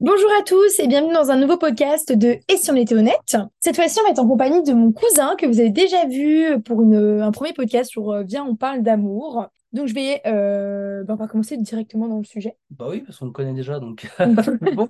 [0.00, 3.36] Bonjour à tous et bienvenue dans un nouveau podcast de Et si on était honnête
[3.58, 6.60] Cette fois-ci, on va être en compagnie de mon cousin que vous avez déjà vu
[6.62, 9.46] pour une- un premier podcast sur euh, Viens, on parle d'amour.
[9.72, 12.56] Donc je vais, euh, ben, on va commencer directement dans le sujet.
[12.70, 14.06] Bah oui, parce qu'on le connaît déjà, donc
[14.74, 14.86] bon,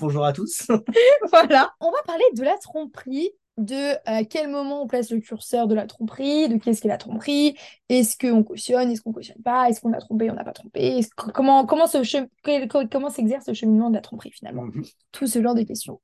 [0.00, 0.66] bonjour à tous.
[1.32, 5.68] Voilà, on va parler de la tromperie, de à quel moment on place le curseur
[5.68, 7.56] de la tromperie, de qu'est-ce qu'est la tromperie,
[7.88, 11.00] est-ce qu'on cautionne, est-ce qu'on cautionne pas, est-ce qu'on a trompé, on n'a pas trompé,
[11.16, 14.64] que- comment, comment, se s'exerce le cheminement de la tromperie finalement?
[14.64, 14.84] Mhm.
[15.12, 16.00] Tout ce genre de questions.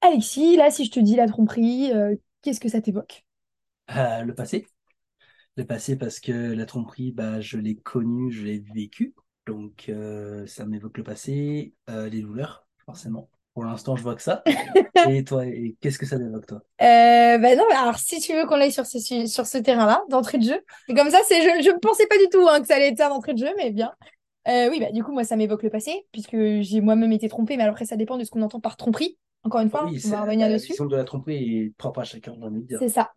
[0.00, 3.24] Alexis, là, si je te dis la tromperie, euh, qu'est-ce que ça t'évoque?
[3.90, 4.66] Euh, le passé.
[5.56, 9.14] Le passé parce que la tromperie, bah, je l'ai connue, je l'ai vécue.
[9.46, 13.30] Donc euh, ça m'évoque le passé, les douleurs, forcément.
[13.56, 14.42] Pour l'instant, je vois que ça.
[15.10, 16.60] Et toi, et qu'est-ce que ça t'évoque, toi?
[16.82, 20.04] Euh, bah non, alors si tu veux qu'on aille sur ce, su- sur ce terrain-là,
[20.10, 22.66] d'entrée de jeu, et comme ça, c'est, je ne pensais pas du tout hein, que
[22.66, 23.92] ça allait être ça d'entrée de jeu, mais bien.
[24.46, 27.56] Euh, oui, bah du coup, moi, ça m'évoque le passé, puisque j'ai moi-même été trompée,
[27.56, 29.16] mais après, ça dépend de ce qu'on entend par tromperie.
[29.42, 30.74] Encore une fois, Oui, on va revenir dessus.
[30.78, 32.78] de la tromperie est propre à chacun, j'ai envie de dire.
[32.78, 33.10] C'est ça.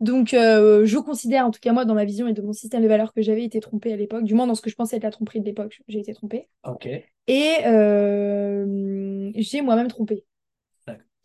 [0.00, 2.82] Donc, euh, je considère, en tout cas moi, dans ma vision et de mon système
[2.82, 4.96] de valeurs que j'avais été trompée à l'époque, du moins dans ce que je pensais
[4.96, 6.48] être la tromperie de l'époque, j'ai été trompée.
[6.62, 6.86] Ok.
[7.28, 10.24] Et euh, j'ai moi-même trompé.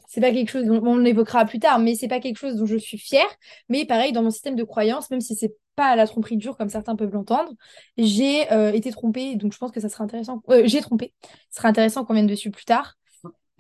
[0.07, 2.67] C'est pas quelque chose dont on l'évoquera plus tard, mais c'est pas quelque chose dont
[2.67, 3.25] je suis fière.
[3.67, 6.55] Mais pareil, dans mon système de croyance, même si c'est pas la tromperie de jour
[6.55, 7.51] comme certains peuvent l'entendre,
[7.97, 9.35] j'ai euh, été trompée.
[9.37, 10.43] Donc je pense que ça sera intéressant.
[10.49, 11.15] Euh, j'ai trompé.
[11.49, 12.95] Ce sera intéressant qu'on vienne dessus plus tard.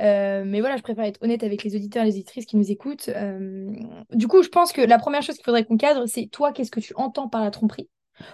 [0.01, 2.71] Euh, mais voilà, je préfère être honnête avec les auditeurs et les auditrices qui nous
[2.71, 3.09] écoutent.
[3.09, 3.71] Euh,
[4.11, 6.71] du coup, je pense que la première chose qu'il faudrait qu'on cadre, c'est toi, qu'est-ce
[6.71, 7.89] que tu entends par la tromperie?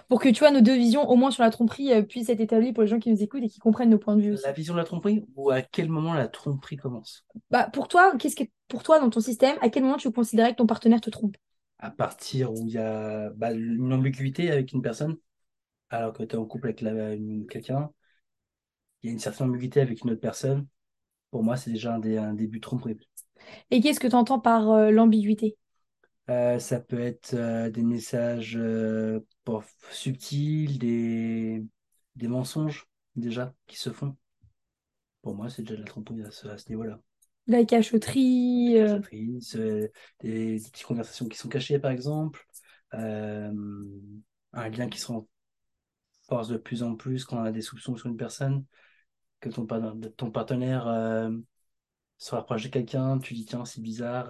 [0.08, 2.40] Pour que tu vois nos deux visions, au moins sur la tromperie, euh, puissent être
[2.42, 4.46] établies pour les gens qui nous écoutent et qui comprennent nos points de vue aussi.
[4.46, 7.26] La vision de la tromperie ou à quel moment la tromperie commence?
[7.52, 10.52] Bah, pour toi, qu'est-ce que pour toi dans ton système, à quel moment tu considérais
[10.52, 11.38] que ton partenaire te trompe?
[11.80, 15.18] À partir où il y a bah, une ambiguïté avec une personne,
[15.90, 16.80] alors que tu es en couple avec
[17.50, 17.92] quelqu'un,
[19.04, 20.66] il y a une certaine ambiguïté avec une autre personne.
[21.32, 22.98] Pour moi, c'est déjà un, dé- un début de tromperie.
[23.72, 25.58] Et qu'est-ce que tu entends par euh, l'ambiguïté?
[26.30, 29.20] Euh, ça peut être euh, des messages euh,
[29.92, 31.64] subtils, des,
[32.16, 34.16] des mensonges déjà qui se font.
[35.22, 37.00] Pour moi, c'est déjà de la tromperie à ce, ce niveau-là.
[37.48, 38.78] La cachotterie.
[38.78, 42.46] euh, Cachotterie, c'est des, des petites conversations qui sont cachées, par exemple.
[42.92, 45.12] Un lien qui se
[46.28, 48.66] renforce de plus en plus quand on a des soupçons sur une personne,
[49.40, 49.66] que ton,
[50.18, 50.88] ton partenaire
[52.18, 54.30] se rapproche de quelqu'un, tu dis tiens, c'est bizarre.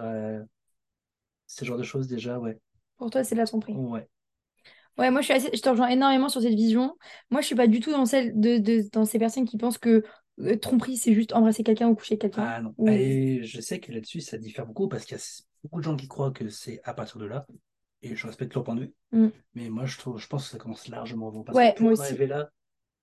[1.50, 2.58] Ce genre de choses déjà, ouais.
[2.96, 3.74] pour toi, c'est de la tromperie.
[3.74, 4.06] Ouais.
[4.98, 6.96] Ouais, moi je suis assez, je te rejoins énormément sur cette vision.
[7.30, 9.78] Moi, je suis pas du tout dans celle de, de- dans ces personnes qui pensent
[9.78, 10.04] que
[10.40, 12.44] euh, tromperie, c'est juste embrasser quelqu'un ou coucher quelqu'un.
[12.46, 12.74] Ah non.
[12.76, 15.22] Ou- Et je sais que là-dessus, ça diffère beaucoup parce qu'il y a
[15.62, 17.46] beaucoup de gens qui croient que c'est à partir de là.
[18.02, 18.94] Et je respecte leur point de vue.
[19.12, 19.28] Mm.
[19.54, 21.42] Mais moi, je trouve, je pense que ça commence largement avant.
[21.44, 22.02] Parce Ouais, que pour moi aussi.
[22.02, 22.50] arriver là,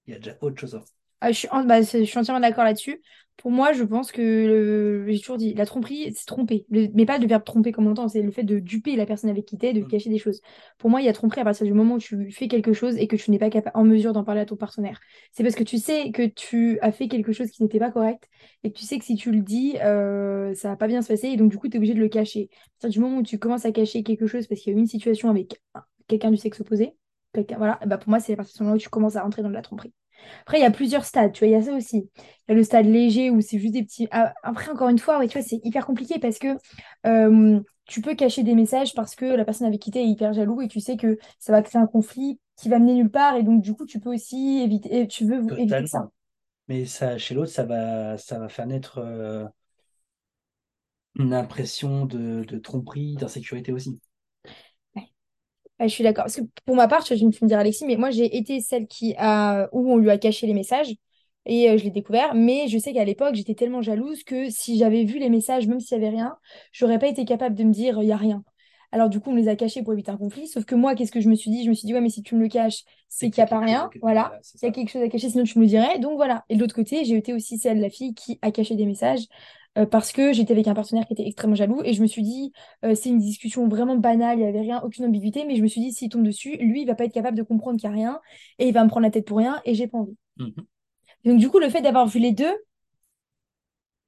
[0.07, 0.80] il y a déjà autre chose.
[1.22, 3.02] Ah, je suis, en- bah, je suis entièrement d'accord là-dessus.
[3.38, 6.66] Pour moi, je pense que le- j'ai toujours dit, la tromperie, c'est tromper.
[6.70, 9.06] Le- mais pas le verbe tromper comme on entend, c'est le fait de duper la
[9.06, 9.88] personne avec qui t'es, de Mm.
[9.88, 10.42] cacher des choses.
[10.80, 12.98] Pour moi, il y a tromperie à partir du moment où tu fais quelque chose
[12.98, 15.00] et que tu n'es pas en mesure d'en parler à ton partenaire.
[15.32, 18.28] C'est parce que tu sais que tu as fait quelque chose qui n'était pas correct
[18.64, 21.08] et que tu sais que si tu le dis, euh, ça va pas bien se
[21.08, 22.50] passer et donc du coup, tu es obligé de le cacher.
[22.52, 24.78] À partir du moment où tu commences à cacher quelque chose parce qu'il y a
[24.78, 26.94] eu une situation avec un- quelqu'un du sexe opposé,
[27.34, 29.42] quelqu'un, voilà, bah pour moi, c'est à partir du moment où tu commences à rentrer
[29.44, 29.94] dans de la tromperie.
[30.42, 32.10] Après, il y a plusieurs stades, tu vois, il y a ça aussi.
[32.18, 34.08] Il y a le stade léger où c'est juste des petits.
[34.12, 36.58] Ah, Après, encore une fois, ouais, tu vois, c'est hyper compliqué parce que
[37.06, 40.34] euh, tu peux cacher des messages parce que la personne avec qui t'es est hyper
[40.34, 43.36] jaloux et tu sais que ça va créer un conflit qui va mener nulle part
[43.36, 46.10] et donc du coup, tu peux aussi éviter, tu veux éviter ça.
[46.70, 49.46] Mais ça, chez l'autre, ça va, ça va faire naître euh,
[51.16, 54.00] une impression de, de tromperie, d'insécurité aussi.
[55.80, 56.24] Ouais, je suis d'accord.
[56.26, 58.60] Parce que pour ma part, tu vas me me dire Alexis, mais moi j'ai été
[58.62, 60.96] celle qui a où on lui a caché les messages
[61.46, 62.34] et euh, je l'ai découvert.
[62.34, 65.80] Mais je sais qu'à l'époque, j'étais tellement jalouse que si j'avais vu les messages, même
[65.80, 66.36] s'il y avait rien,
[66.72, 68.44] j'aurais pas été capable de me dire il y a rien.
[68.92, 70.48] Alors du coup, on les a cachés pour éviter un conflit.
[70.48, 71.64] Sauf que moi, qu'est-ce que je me suis dit?
[71.64, 73.48] Je me suis dit ouais, mais si tu me le caches, c'est qu'il n'y a
[73.48, 73.90] pas rien.
[74.02, 74.40] Voilà.
[74.56, 76.00] Il y a quelque chose à cacher, sinon tu me le dirais.
[76.00, 76.44] Donc voilà.
[76.50, 79.20] Et de l'autre côté, j'ai été aussi celle, la fille, qui a caché des messages
[79.20, 82.24] euh, parce que j'étais avec un partenaire qui était extrêmement jaloux et je me suis
[82.24, 82.51] dit
[82.83, 85.68] euh, c'est une discussion vraiment banale, il n'y avait rien, aucune ambiguïté, mais je me
[85.68, 87.95] suis dit, s'il tombe dessus, lui, il va pas être capable de comprendre qu'il n'y
[87.95, 88.19] a rien,
[88.59, 90.15] et il va me prendre la tête pour rien, et j'ai pas envie.
[90.38, 90.53] Mhm.
[91.25, 92.53] Donc du coup, le fait d'avoir vu les deux,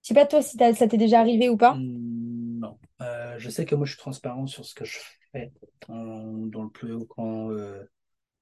[0.04, 1.76] je sais pas toi si ça t'est déjà arrivé ou pas?
[1.76, 2.78] Mm, Non.
[3.02, 4.98] Euh, je sais que moi, je suis transparent sur ce que je
[5.32, 5.52] fais
[5.88, 7.08] en- dans le plus haut
[7.52, 7.84] euh,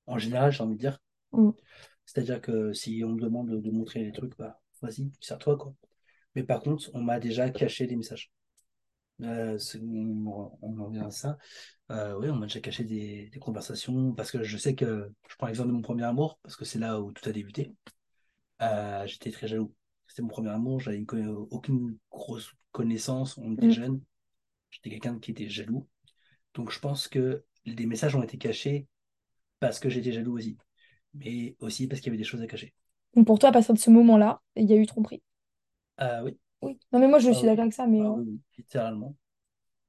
[0.08, 1.00] en général, j'ai envie de dire.
[1.32, 1.52] Mm.
[2.06, 5.74] C'est-à-dire que si on me demande de, de montrer les trucs, bah, vas-y, sers-toi, quoi.
[6.38, 8.30] Mais par contre, on m'a déjà caché des messages.
[9.24, 11.40] Euh, on, en revient à ça.
[11.90, 15.36] Euh, oui, on m'a déjà caché des, des conversations parce que je sais que je
[15.36, 17.74] prends l'exemple de mon premier amour parce que c'est là où tout a débuté.
[18.62, 19.74] Euh, j'étais très jaloux.
[20.06, 23.72] c'était mon premier amour, j'avais une- aucune grosse connaissance, on était Mm.
[23.72, 24.02] jeune.
[24.70, 25.88] J'étais quelqu'un qui était jaloux.
[26.54, 28.86] Donc je pense que des messages ont été cachés
[29.60, 30.56] parce que j'étais jaloux aussi.
[31.16, 32.76] Mais aussi parce qu'il y avait des choses à cacher.
[33.16, 35.24] Donc pour toi, à partir de ce moment-là, il y a eu tromperie.
[35.98, 36.80] Ah oui, Oui.
[36.92, 37.88] Non, mais moi, je ah suis oui, d'accord avec ça.
[37.88, 39.16] Mais ah euh, oui, littéralement.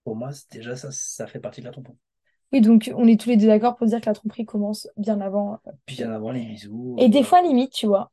[0.04, 1.98] Pour moi, déjà ça, ça fait partie de la tromperie.
[2.52, 5.20] oui, donc on est tous les deux d'accord pour dire que la tromperie commence bien
[5.20, 5.54] avant.
[5.66, 6.98] euh, Bien avant les bisous.
[6.98, 8.10] Et des euh, fois, limite, tu vois,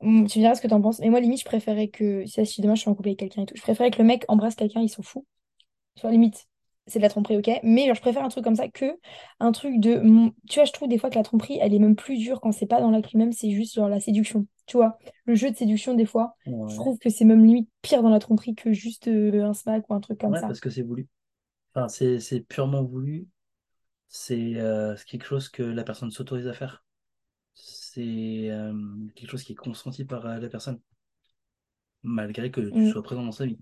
[0.00, 2.44] hum, tu me diras ce que t'en penses, mais moi, limite, je préférais que, si
[2.46, 4.24] si demain je suis en couple avec quelqu'un et tout, je préférais que le mec
[4.28, 5.24] embrasse quelqu'un, il s'en fout.
[5.96, 6.48] Tu vois, limite,
[6.86, 8.98] c'est de la tromperie, ok, mais genre, je préfère un truc comme ça que
[9.40, 10.00] un truc de.
[10.48, 12.52] Tu vois, je trouve des fois que la tromperie, elle est même plus dure quand
[12.52, 14.46] c'est pas dans l'acte lui-même, c'est juste genre la séduction.
[14.66, 16.36] Tu vois, le jeu de séduction, des fois,
[16.68, 19.88] je trouve que c'est même limite pire dans la tromperie que juste euh, un smack
[19.90, 20.46] ou un truc comme Ouais, ça.
[20.46, 21.08] parce que c'est voulu.
[21.74, 23.28] Enfin, c'est purement voulu.
[24.08, 26.84] C'est euh, c'est quelque chose que la personne s'autorise à faire.
[27.54, 28.74] C'est euh,
[29.16, 30.80] quelque chose qui est consenti par la personne,
[32.04, 33.58] malgré que tu Hum, sois présent dans sa vie.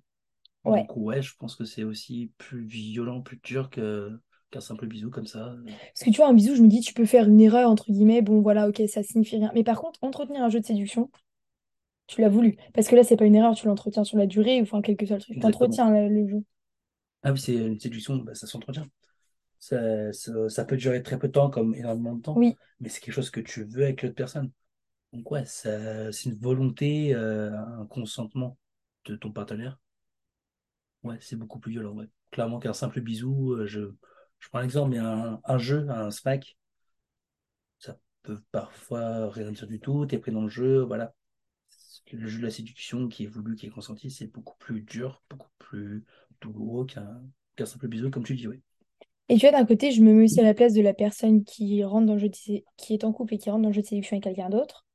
[0.64, 0.86] Ouais.
[0.86, 4.10] Donc ouais, je pense que c'est aussi plus violent, plus dur que
[4.50, 5.54] qu'un simple bisou comme ça.
[5.66, 7.90] Parce que tu vois, un bisou, je me dis, tu peux faire une erreur, entre
[7.90, 9.50] guillemets, bon voilà, ok, ça signifie rien.
[9.54, 11.10] Mais par contre, entretenir un jeu de séduction,
[12.06, 12.56] tu l'as voulu.
[12.74, 14.96] Parce que là, c'est pas une erreur, tu l'entretiens sur la durée, ou enfin, quel
[14.96, 15.36] que soit le truc.
[15.36, 15.68] Exactement.
[15.68, 16.44] T'entretiens le, le jeu.
[17.22, 18.86] Ah oui, c'est une séduction, bah, ça s'entretient.
[19.60, 22.56] Ça, ça, ça peut durer très peu de temps, comme énormément de temps, Oui.
[22.80, 24.52] mais c'est quelque chose que tu veux avec l'autre personne.
[25.12, 28.58] Donc ouais, c'est une volonté, euh, un consentement
[29.06, 29.78] de ton partenaire.
[31.04, 32.08] Ouais, c'est beaucoup plus violent, ouais.
[32.32, 33.80] Clairement qu'un simple bisou, euh, je,
[34.40, 36.56] je prends l'exemple, mais un, un jeu, un smack,
[37.78, 41.14] ça peut parfois rien dire du tout, t'es pris dans le jeu, voilà.
[42.12, 45.22] Le jeu de la séduction qui est voulu, qui est consenti, c'est beaucoup plus dur,
[45.30, 46.04] beaucoup plus
[46.40, 48.62] douloureux qu'un simple bisou, comme tu dis, oui.
[49.28, 51.44] Et tu vois, d'un côté, je me mets aussi à la place de la personne
[51.44, 53.74] qui rentre dans le jeu de qui est en couple et qui rentre dans le
[53.74, 54.86] jeu de séduction avec quelqu'un d'autre.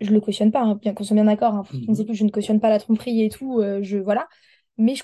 [0.00, 1.54] Je le cautionne pas, hein, bien qu'on soit bien d'accord.
[1.54, 1.94] Hein, Mhm.
[2.12, 4.28] je ne cautionne pas la tromperie et tout, euh, je, voilà.
[4.78, 5.02] Mais je,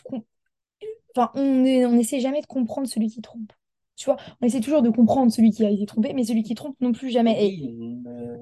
[1.17, 3.53] enfin, on est, on essaie jamais de comprendre celui qui trompe.
[3.97, 6.55] Tu vois, on essaie toujours de comprendre celui qui a été trompé, mais celui qui
[6.55, 7.45] trompe non plus jamais.
[7.45, 8.37] Et Oui, on, euh,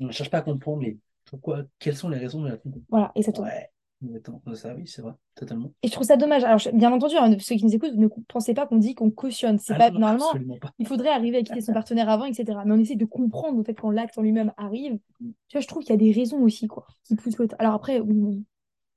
[0.00, 2.82] on ne cherche pas à comprendre les pourquoi, quelles sont les raisons de la tromperie.
[2.88, 3.46] voilà, exactement.
[3.46, 5.72] Ouais, attends, ça oui, c'est vrai, totalement.
[5.82, 6.44] Et je trouve ça dommage.
[6.44, 9.58] Alors, bien entendu, hein, ceux qui nous écoutent, ne pensez pas qu'on dit qu'on cautionne.
[9.58, 10.58] C'est Ah pas non, normalement.
[10.60, 10.72] pas.
[10.78, 12.58] Il faudrait arriver à quitter son partenaire avant, etc.
[12.66, 14.98] Mais on essaie de comprendre en fait quand l'acte en lui-même arrive.
[15.20, 17.54] Tu vois, je trouve qu'il y a des raisons aussi quoi, qui poussent l'autre.
[17.58, 18.44] Alors après, oui.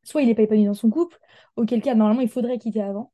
[0.06, 1.20] Soit il n'est pas épanoui dans son couple,
[1.58, 3.14] auquel cas normalement il faudrait quitter avant.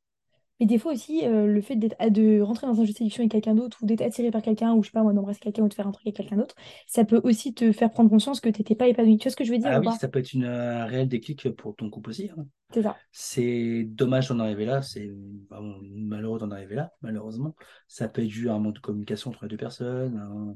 [0.60, 3.32] Mais des fois aussi, euh, le fait de rentrer dans un jeu de séduction avec
[3.32, 5.68] quelqu'un d'autre ou d'être attiré par quelqu'un ou je sais pas moi, d'embrasser quelqu'un ou
[5.70, 6.56] de faire un truc avec quelqu'un d'autre,
[6.88, 9.18] ça peut aussi te faire prendre conscience que t'étais pas épanoui.
[9.18, 10.00] Tu vois ce que je veux dire Ah ou oui, pas?
[10.00, 12.30] ça peut être une, euh, un réel déclic pour ton couple aussi.
[12.32, 12.46] hein.
[12.74, 13.02] C'est ça.
[13.12, 15.12] C'est dommage d'en arriver là, c'est
[15.50, 17.56] vraiment malheureux d'en arriver là, malheureusement.
[17.88, 20.56] Ça peut être dû à un manque de communication entre les deux personnes, un,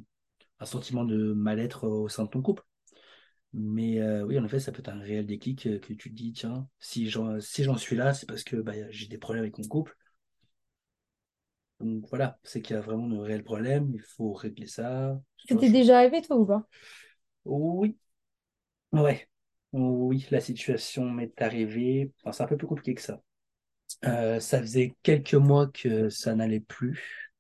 [0.62, 2.64] un sentiment de mal-être au sein de ton couple.
[3.58, 6.16] Mais euh, oui, en effet, ça peut être un réel déclic euh, que tu te
[6.16, 9.44] dis, tiens, si j'en si j'en suis là, c'est parce que bah, j'ai des problèmes
[9.44, 9.96] avec mon couple.
[11.80, 15.20] Donc voilà, c'est qu'il y a vraiment de réels problèmes, il faut régler ça.
[15.48, 16.64] C'était déjà arrivé toi ou pas?
[17.46, 17.98] Oui,
[18.94, 19.28] ouais,
[19.74, 22.12] oui, la situation m'est arrivée.
[22.24, 23.22] Enfin, c'est un peu plus compliqué que ça.
[24.06, 27.32] Euh, ça faisait quelques mois que ça n'allait plus.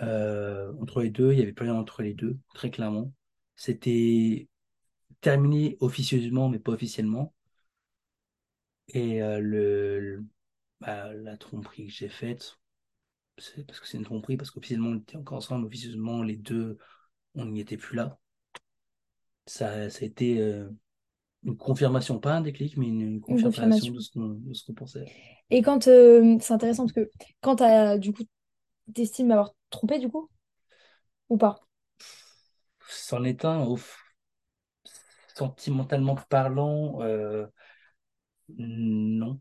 [0.00, 3.12] Euh, entre les deux, il y avait plus rien entre les deux, très clairement.
[3.56, 4.48] C'était
[5.24, 7.34] terminé officieusement, mais pas officiellement.
[8.88, 10.24] Et euh, le, le-
[10.80, 12.58] bah, la tromperie que j'ai faite,
[13.38, 16.78] c'est parce que c'est une tromperie, parce qu'officiellement on était encore ensemble, officieusement les deux,
[17.36, 18.18] on n'y était plus là.
[19.46, 20.68] Ça, ça a été euh,
[21.44, 23.92] une confirmation, pas un déclic, mais une, une Une confirmation confirmation.
[23.92, 24.10] de ce
[24.66, 25.10] qu'on pensait.
[25.50, 28.22] Et quand euh, c'est intéressant parce que quand t'as du coup
[28.94, 30.30] t'estimes m'avoir trompé du coup?
[31.28, 31.60] Ou pas?
[32.88, 33.78] C'en est un, au,
[35.34, 37.46] sentimentalement parlant, euh,
[38.58, 39.40] non,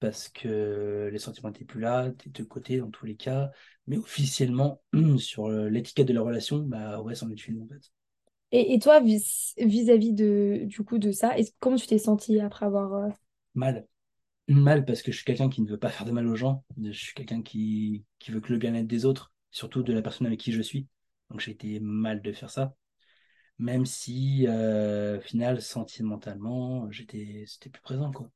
[0.00, 3.50] parce que les sentiments n'étaient plus là, des deux côtés dans tous les cas,
[3.86, 4.82] mais officiellement,
[5.18, 7.90] sur euh, l'étiquette de la relation, bah ouais, c'en est une en fait.
[8.52, 12.40] Et, et toi vis- vis-à-vis de du coup de ça, est comment tu t'es sentie
[12.40, 13.08] après avoir euh,
[13.54, 13.86] Mal.
[14.48, 16.64] Mal parce que je suis quelqu'un qui ne veut pas faire de mal aux gens,
[16.82, 20.26] je suis quelqu'un qui, qui veut que le bien-être des autres, surtout de la personne
[20.26, 20.88] avec qui je suis.
[21.30, 22.74] Donc j'ai été mal de faire ça,
[23.58, 28.30] même si, euh, au final, sentimentalement, j'étais, c'était plus présent, quoi.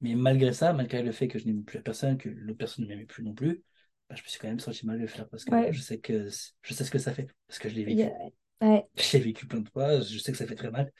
[0.00, 2.84] Mais malgré ça, malgré le fait que je n'aimais plus la personne, que l'autre personne
[2.84, 3.62] ne m'aimait plus non plus,
[4.08, 5.80] bah, je me suis quand même senti mal de le faire parce que ouais, je
[5.80, 6.28] sais que
[6.62, 8.12] je sais ce que ça fait, parce que je l'ai vécu.
[8.60, 8.88] a- ouais.
[8.96, 10.92] Je l'ai vécu plein de fois, je sais que ça fait très mal.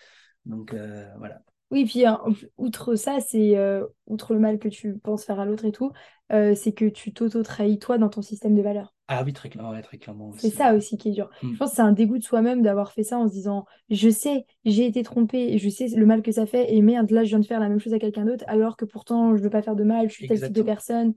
[0.47, 1.43] Donc euh, voilà.
[1.71, 2.21] Oui, puis hein,
[2.57, 5.93] outre ça, c'est euh, outre le mal que tu penses faire à l'autre et tout,
[6.33, 8.94] euh, c'est que tu t'auto-trahis toi dans ton système de valeurs.
[9.07, 11.29] Ah oui, très clairement, ouais, très clairement C'est ça aussi qui est dur.
[11.43, 11.53] Hmm.
[11.53, 14.09] Je pense que c'est un dégoût de soi-même d'avoir fait ça en se disant, je
[14.09, 17.29] sais, j'ai été trompée, je sais le mal que ça fait, et merde, là, je
[17.29, 19.63] viens de faire la même chose à quelqu'un d'autre, alors que pourtant, je veux pas
[19.63, 21.15] faire de mal, je suis tel type de personne.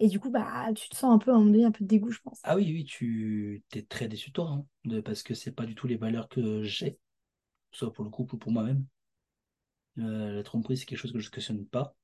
[0.00, 1.84] Et du coup, bah, tu te sens un peu, à un moment donné, un peu
[1.84, 2.40] de dégoût, je pense.
[2.42, 5.64] Ah oui, oui, tu t'es très déçu de toi, hein, de, parce que c'est pas
[5.64, 6.98] du tout les valeurs que j'ai,
[7.70, 8.84] soit pour le couple ou pour moi-même.
[9.98, 11.94] Euh, la tromperie, c'est quelque chose que je ne cautionne pas.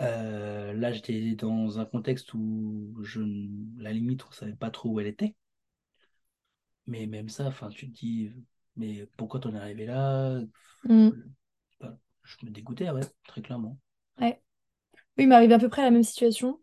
[0.00, 3.20] Euh, là, j'étais dans un contexte où je,
[3.78, 5.34] la limite, on savait pas trop où elle était.
[6.86, 8.32] Mais même ça, enfin, tu te dis,
[8.76, 10.38] mais pourquoi t'en es arrivé là?
[10.84, 11.10] Mm.
[11.80, 13.78] Enfin, je me dégoûtais, ouais, très clairement.
[14.20, 14.40] Ouais.
[15.16, 16.60] Oui, il m'est arrivé à peu près la même situation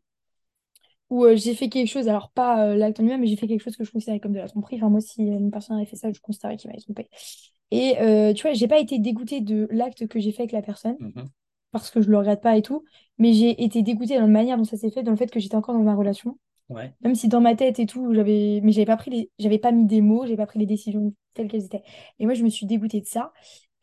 [1.10, 3.48] où euh, j'ai fait quelque chose, alors pas euh, l'acte en lui-même, mais j'ai fait
[3.48, 4.78] quelque chose que je considérais comme de la tromperie.
[4.78, 7.08] Enfin, moi, si une personne avait fait ça, je considérais qu'il m'avait trompé.
[7.70, 7.96] Et
[8.36, 10.96] tu vois, j'ai pas été dégoûtée de l'acte que j'ai fait avec la personne.
[11.00, 11.30] Mhm.
[11.74, 12.86] Parce que je le regrette pas et tout,
[13.18, 15.42] mais j'ai été dégoûtée dans la manière dont ça s'est fait, dans le fait que
[15.42, 16.40] j'étais encore dans ma relation.
[16.70, 19.60] Ouais, Même si dans ma tête et tout, j'avais, mais j'avais pas pris les, j'avais
[19.60, 21.84] pas mis des mots, j'avais pas pris les décisions telles qu'elles étaient.
[22.20, 23.34] Et moi, je me suis dégoûtée de ça.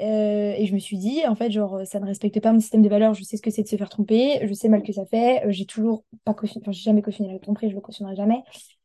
[0.01, 2.81] Euh, et je me suis dit, en fait, genre, ça ne respecte pas mon système
[2.83, 4.93] de valeurs, je sais ce que c'est de se faire tromper, je sais mal que
[4.93, 7.83] ça fait, euh, j'ai toujours pas cautionné, enfin, j'ai jamais cautionné la tromperie, je le
[7.83, 8.43] cautionnerai jamais.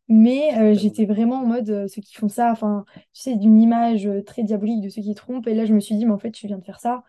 [0.07, 3.59] Mais euh, j'étais vraiment en mode, euh, ceux qui font ça, enfin, tu sais, d'une
[3.59, 5.47] image euh, très diabolique de ceux qui trompent.
[5.47, 7.03] Et là, je me suis dit, mais en fait, tu viens de faire ça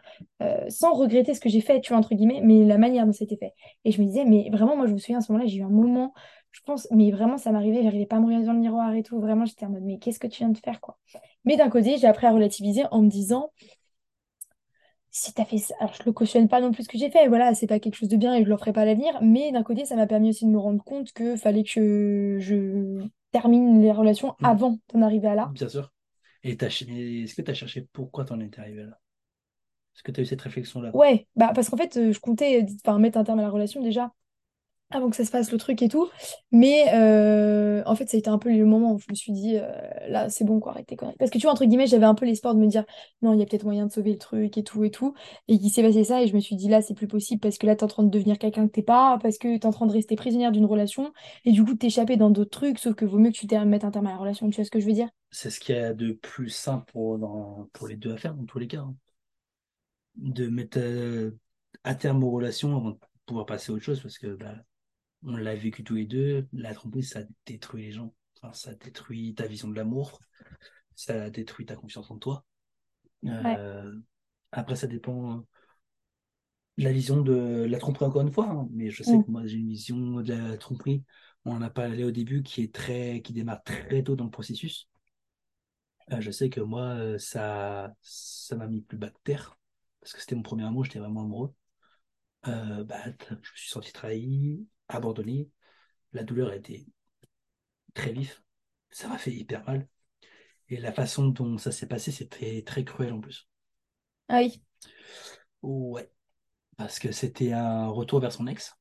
[0.69, 3.37] sans regretter ce que j'ai fait, tu vois, entre guillemets, mais la manière dont c'était
[3.37, 3.53] fait.
[3.85, 5.62] Et je me disais, mais vraiment, moi, je me souviens à ce moment-là, j'ai eu
[5.62, 6.15] un moment,
[6.53, 9.03] je pense, mais vraiment, ça m'arrivait, j'arrivais pas à me regarder dans le miroir et
[9.03, 9.21] tout.
[9.21, 10.99] Vraiment, j'étais en mode, mais qu'est-ce que tu viens de faire, quoi?
[11.45, 13.50] Mais d'un côté, j'ai appris à relativiser en me disant,
[15.18, 17.28] si t'as fait ça, alors je le cautionne pas non plus ce que j'ai fait,
[17.28, 19.50] voilà, c'est pas quelque chose de bien et je le ferai pas à l'avenir, mais
[19.52, 23.80] d'un côté, ça m'a permis aussi de me rendre compte que fallait que je termine
[23.82, 24.46] les relations Mm.
[24.46, 25.50] avant d'en arriver à là.
[25.52, 25.92] Bien sûr.
[26.42, 29.00] Et est-ce que tu as cherché pourquoi t'en étais arrivé là?
[29.94, 30.90] Est-ce que tu as eu cette réflexion-là?
[30.92, 32.66] Ouais, bah parce qu'en fait, euh, je comptais
[32.99, 34.12] mettre un terme à la relation déjà
[34.90, 36.09] avant que ça se fasse le truc et tout.
[36.52, 39.33] Mais euh, en fait, ça a été un peu le moment où je me suis
[39.33, 39.69] dit, euh,
[40.09, 41.16] là, c'est bon, quoi, arrête tes conneries.
[41.19, 42.85] Parce que tu vois, entre guillemets, j'avais un peu l'espoir de me dire,
[43.23, 45.14] non, il y a peut-être moyen de sauver le truc et tout et tout.
[45.49, 47.59] Et qu'il s'est passé ça, et je me suis dit, là, c'est plus possible parce
[47.59, 49.73] que là, t'es en train de devenir quelqu'un que t'es pas, parce que t'es en
[49.73, 51.12] train de rester prisonnière d'une relation,
[51.45, 53.90] et du coup, t'échapper dans d'autres trucs, sauf que vaut mieux que tu mettes un
[53.90, 55.09] terme à la relation, tu vois ce que je veux dire?
[55.31, 57.19] C'est ce qu'il y a de plus simple pour,
[57.73, 58.81] pour les deux à faire dans tous les cas.
[58.81, 58.95] hein.
[60.16, 61.38] De mettre euh,
[61.85, 64.55] à terme aux relations avant de pouvoir passer à autre chose parce que bah,
[65.26, 66.47] on l'a vécu tous les deux.
[66.52, 68.14] La tromperie, ça détruit les gens.
[68.40, 70.21] Enfin, ça détruit ta vision de l'amour.
[70.95, 72.45] Ça détruit ta confiance en toi.
[73.23, 73.56] Ouais.
[73.59, 73.95] Euh,
[74.52, 75.45] après, ça dépend
[76.78, 78.49] de la vision de la tromperie encore une fois.
[78.49, 78.68] hein.
[78.73, 79.25] Mais je sais Mm.
[79.25, 81.04] que moi, j'ai une vision de la tromperie.
[81.45, 84.30] On en a parlé au début qui est très, qui démarre très tôt dans le
[84.30, 84.88] processus.
[86.12, 89.59] Euh, je sais que moi, euh, ça, ça m'a mis plus bas de terre
[90.00, 91.52] parce que c'était mon premier amour, j'étais vraiment amoureux.
[92.47, 95.50] Euh, bah, je me suis senti trahi, abandonné.
[96.12, 96.87] La douleur a été
[97.95, 98.40] très vive.
[98.90, 99.88] Ça m'a fait hyper mal.
[100.69, 103.49] Et la façon dont ça s'est passé, c'était très cruel en plus.
[104.28, 104.62] Ah oui.
[105.62, 106.11] Ouais,
[106.76, 108.75] parce que c'était un retour vers son ex.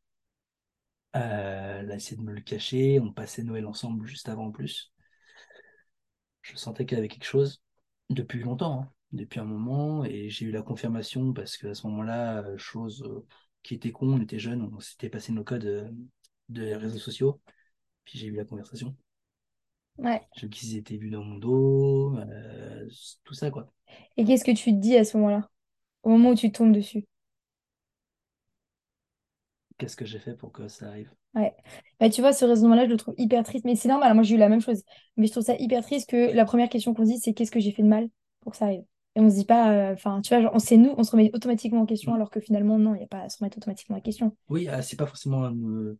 [1.16, 3.00] Euh, elle a essayé de me le cacher.
[3.00, 4.94] On passait Noël ensemble juste avant en plus.
[6.42, 7.62] Je sentais qu'il y avait quelque chose
[8.10, 12.44] depuis longtemps, hein, depuis un moment, et j'ai eu la confirmation parce qu'à ce moment-là,
[12.44, 13.26] euh, chose euh,
[13.66, 15.90] qui était con, on était jeunes, on s'était passé nos codes euh,
[16.50, 17.42] de réseaux sociaux,
[18.04, 18.96] puis j'ai eu la conversation.
[19.98, 20.22] Ouais.
[20.40, 22.88] Vu qu'ils étaient vus dans mon dos, euh,
[23.24, 23.72] tout ça quoi.
[24.18, 25.50] Et qu'est-ce que tu te dis à ce moment-là,
[26.04, 27.06] au moment où tu tombes dessus?
[29.78, 31.12] Qu'est-ce que j'ai fait pour que ça arrive?
[31.34, 31.54] Ouais.
[32.00, 33.66] Bah, tu vois, ce raisonnement-là, je le trouve hyper triste.
[33.66, 34.84] Mais c'est normal, moi j'ai eu la même chose.
[35.18, 37.52] Mais je trouve ça hyper triste que la première question qu'on se dit, c'est qu'est-ce
[37.52, 38.10] que j'ai fait de mal
[38.42, 38.84] pour que ça arrive?
[39.16, 41.12] Et on se dit pas, euh, enfin, tu vois, genre, on sait nous, on se
[41.12, 42.16] remet automatiquement en question, Hmm.
[42.16, 44.36] alors que finalement, non, il n'y a pas à se remettre automatiquement en question.
[44.50, 46.00] Oui, ah, c'est pas forcément un, euh,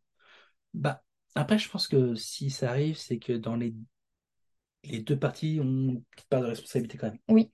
[0.74, 1.04] Bah,
[1.36, 3.76] après, je pense que si ça arrive, c'est que dans les,
[4.86, 7.20] les deux parties, on une petite part de responsabilité quand même.
[7.28, 7.52] Oui,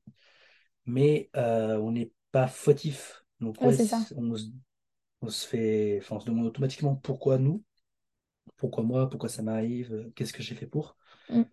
[0.86, 3.24] Mais euh, on n'est pas fautif.
[3.40, 3.78] Donc ouais, ouais,
[4.16, 4.46] on se,
[5.22, 7.64] on se fait, enfin, on se demande automatiquement pourquoi nous,
[8.58, 10.98] pourquoi moi, pourquoi ça m'arrive, qu'est-ce que j'ai fait pour.
[11.30, 11.46] Mm.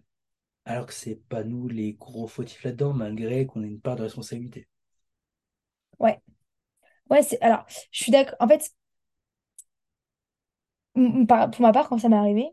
[0.69, 4.03] Alors que c'est pas nous les gros fautifs là-dedans, malgré qu'on ait une part de
[4.03, 4.69] responsabilité.
[5.99, 6.21] Ouais.
[7.11, 7.41] Ouais, c'est.
[7.43, 8.37] Alors, je suis d'accord.
[8.41, 8.73] En fait,
[10.95, 12.49] pour ma part, quand ça m'est arrivé,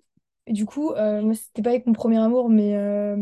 [0.48, 3.16] du coup, euh, moi, c'était pas avec mon premier amour, mais euh,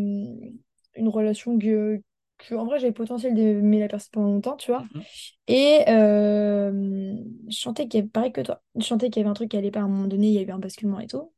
[0.95, 2.01] une relation que,
[2.37, 4.83] que, en vrai, j'avais le potentiel d'aimer la personne pendant longtemps, tu vois.
[4.93, 5.03] Mhm.
[5.47, 7.15] Et euh,
[7.47, 9.51] je sentais qu'il y avait, pareil que toi, je sentais qu'il y avait un truc
[9.51, 11.31] qui allait pas à un moment donné, il y a eu un basculement et tout.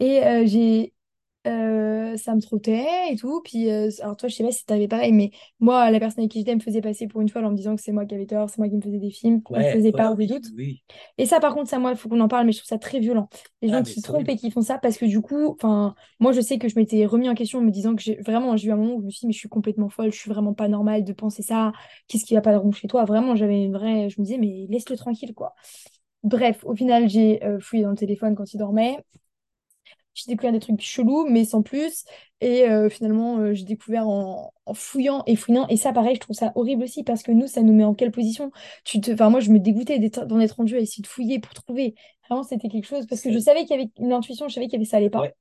[0.00, 0.94] Et euh, j'ai
[1.46, 3.40] euh, ça me trottait et tout.
[3.44, 5.30] Puis, euh, alors toi, je sais pas si t'avais pareil, mais
[5.60, 7.76] moi, la personne avec qui j'étais me faisait passer pour une folle en me disant
[7.76, 9.64] que c'est moi qui avais tort, c'est moi qui me faisais des films, on Ouais,
[9.64, 10.48] faisait ouais, part des oui, doutes.
[10.56, 10.82] oui.
[11.18, 12.78] Et ça, par contre, ça, moi, il faut qu'on en parle, mais je trouve ça
[12.78, 13.28] très violent.
[13.62, 15.48] Les Ah, gens mais qui se trompent et qui font ça, parce que du coup,
[15.54, 18.16] enfin, moi, je sais que je m'étais remis en question en me disant que j'ai
[18.22, 20.12] vraiment, j'ai eu un moment où je me suis dit, mais je suis complètement folle,
[20.12, 21.72] je suis vraiment pas normale de penser ça,
[22.08, 23.04] qu'est-ce qui va pas de rond chez toi?
[23.04, 25.54] Vraiment, j'avais une vraie, je me disais, mais laisse-le tranquille, quoi.
[26.24, 28.98] Bref, au final, j'ai euh, fouillé dans le téléphone quand il dormait.
[30.14, 32.04] J'ai découvert des trucs chelous, mais sans plus.
[32.40, 35.66] Et euh, finalement, euh, j'ai découvert en, en fouillant et fouillant.
[35.68, 37.94] Et ça, pareil, je trouve ça horrible aussi parce que nous, ça nous met en
[37.94, 38.50] quelle position?
[38.84, 39.12] Tu te...
[39.12, 41.94] Enfin, moi, je me dégoûtais d'en être rendu à essayer de fouiller pour trouver.
[42.28, 44.66] Vraiment, c'était quelque chose parce que je savais qu'il y avait une intuition, je savais
[44.66, 45.20] qu'il y avait ça allait pas.
[45.20, 45.34] Ouais,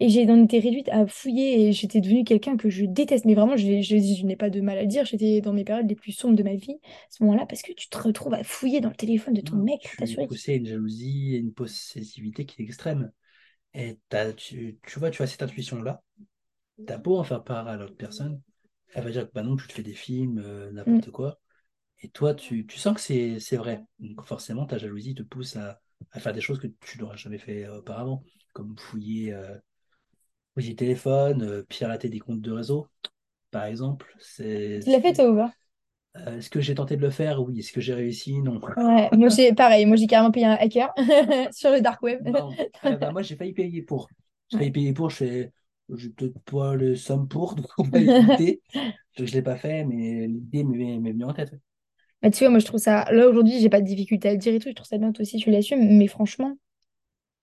[0.00, 3.24] Et j'ai étais réduite à fouiller et j'étais devenue quelqu'un que je déteste.
[3.26, 5.04] Mais vraiment, je, je, je n'ai pas de mal à le dire.
[5.04, 7.72] J'étais dans mes périodes les plus sombres de ma vie à ce moment-là parce que
[7.72, 10.06] tu te retrouves à fouiller dans le téléphone de ton non, mec tu à
[10.54, 13.12] une jalousie et une possessivité qui est extrême.
[13.74, 13.98] Et
[14.36, 16.02] tu, tu vois, tu as cette intuition-là.
[16.86, 18.42] T'as beau en faire part à l'autre personne,
[18.94, 21.00] elle va dire que bah non, tu te fais des films, euh, Mm.
[21.00, 21.40] n'importe quoi.
[22.02, 23.82] Et toi, tu, tu sens que c'est, c'est vrai.
[24.00, 25.80] Donc forcément, ta jalousie te pousse à,
[26.12, 29.56] à faire des choses que tu n'aurais jamais fait euh, auparavant, comme fouiller, euh,
[30.54, 32.88] fouiller le téléphone, euh, pirater des comptes de réseau,
[33.50, 34.14] par exemple.
[34.20, 35.52] C'est, Tu l'as fait, toi, ou pas?
[36.16, 37.40] Euh, est-ce que j'ai tenté de le faire?
[37.42, 37.58] Oui.
[37.60, 38.40] Est-ce que j'ai réussi?
[38.40, 38.60] Non.
[38.76, 40.92] Ouais, moi j'ai pareil, moi j'ai carrément payé un hacker
[41.52, 42.26] sur le dark web.
[42.26, 42.58] Non.
[42.84, 44.08] Euh, bah, moi, j'ai failli payer pour.
[44.48, 44.72] J'ai failli Ouais.
[44.72, 45.52] payer pour, je fais,
[45.94, 48.62] j'ai peut-être pas le somme pour, donc on va éviter.
[49.16, 51.54] Je ne l'ai pas fait, mais l'idée m'est m'est venue en tête.
[52.22, 53.04] Bah, tu vois, moi je trouve ça.
[53.12, 55.12] Là aujourd'hui, j'ai pas de difficulté à le dire et tout, je trouve ça bien,
[55.12, 56.56] toi aussi tu l'assumes, mais franchement,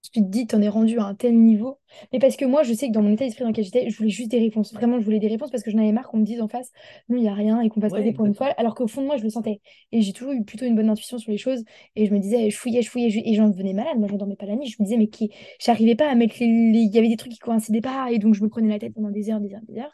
[0.10, 1.80] tu te dis, t'en es rendu à un tel niveau.
[2.12, 3.98] Mais parce que moi, je sais que dans mon état d'esprit dans lequel j'étais, je
[3.98, 4.74] voulais juste des réponses.
[4.74, 6.72] Vraiment, je voulais des réponses parce que j'en avais marre qu'on me dise en face,
[7.10, 8.88] non, il y a rien et qu'on passe Ouais, passer pour une folle, alors qu'au
[8.88, 9.62] fond de moi, je le sentais.
[9.92, 11.64] Et j'ai toujours eu plutôt une bonne intuition sur les choses.
[11.96, 13.98] Et je me disais, je fouillais, je fouillais, et j'en devenais malade.
[14.00, 14.68] Moi, je dormais pas la nuit.
[14.68, 15.32] Je me disais, mais qui.
[15.60, 16.48] J'arrivais pas à mettre les.
[16.48, 18.80] les- Il y avait des trucs qui coïncidaient pas, et donc je me prenais la
[18.80, 19.92] tête pendant des heures, des heures, des heures.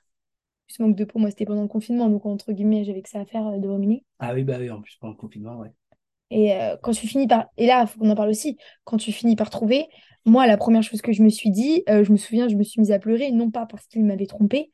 [0.68, 3.22] Plus manque de peau, moi, c'était pendant le confinement, donc entre guillemets, j'avais que ça
[3.22, 4.06] à faire euh, de ruminer.
[4.20, 5.72] Ah oui, bah oui, en plus, pendant le confinement, ouais.
[6.30, 7.48] Et euh, quand tu finis par...
[7.58, 8.58] Et là, il faut qu'on en parle aussi.
[8.84, 9.88] Quand tu finis par trouver,
[10.26, 12.64] moi, la première chose que je me suis dit, euh, je me souviens, je me
[12.64, 14.72] suis mise à pleurer, non pas parce qu'il m'avait trompée,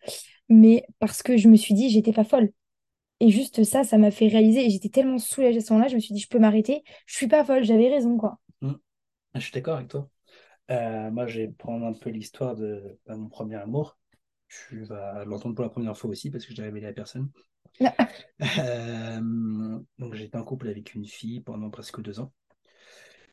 [0.49, 2.51] mais parce que je me suis dit, j'étais pas folle.
[3.19, 5.95] Et juste ça, ça m'a fait réaliser, et j'étais tellement soulagée à ce moment-là, je
[5.95, 8.39] me suis dit, je peux m'arrêter, je suis pas folle, j'avais raison, quoi.
[8.61, 8.73] Hmm.
[9.35, 10.09] Je suis d'accord avec toi.
[10.71, 13.97] Euh, moi, je vais prendre un peu l'histoire de, bah, mon premier amour.
[14.47, 17.29] Tu vas l'entendre pour la première fois aussi parce que je l'ai révélé à personne.
[18.59, 22.33] Euh, donc, j'étais en couple avec une fille pendant presque deux ans.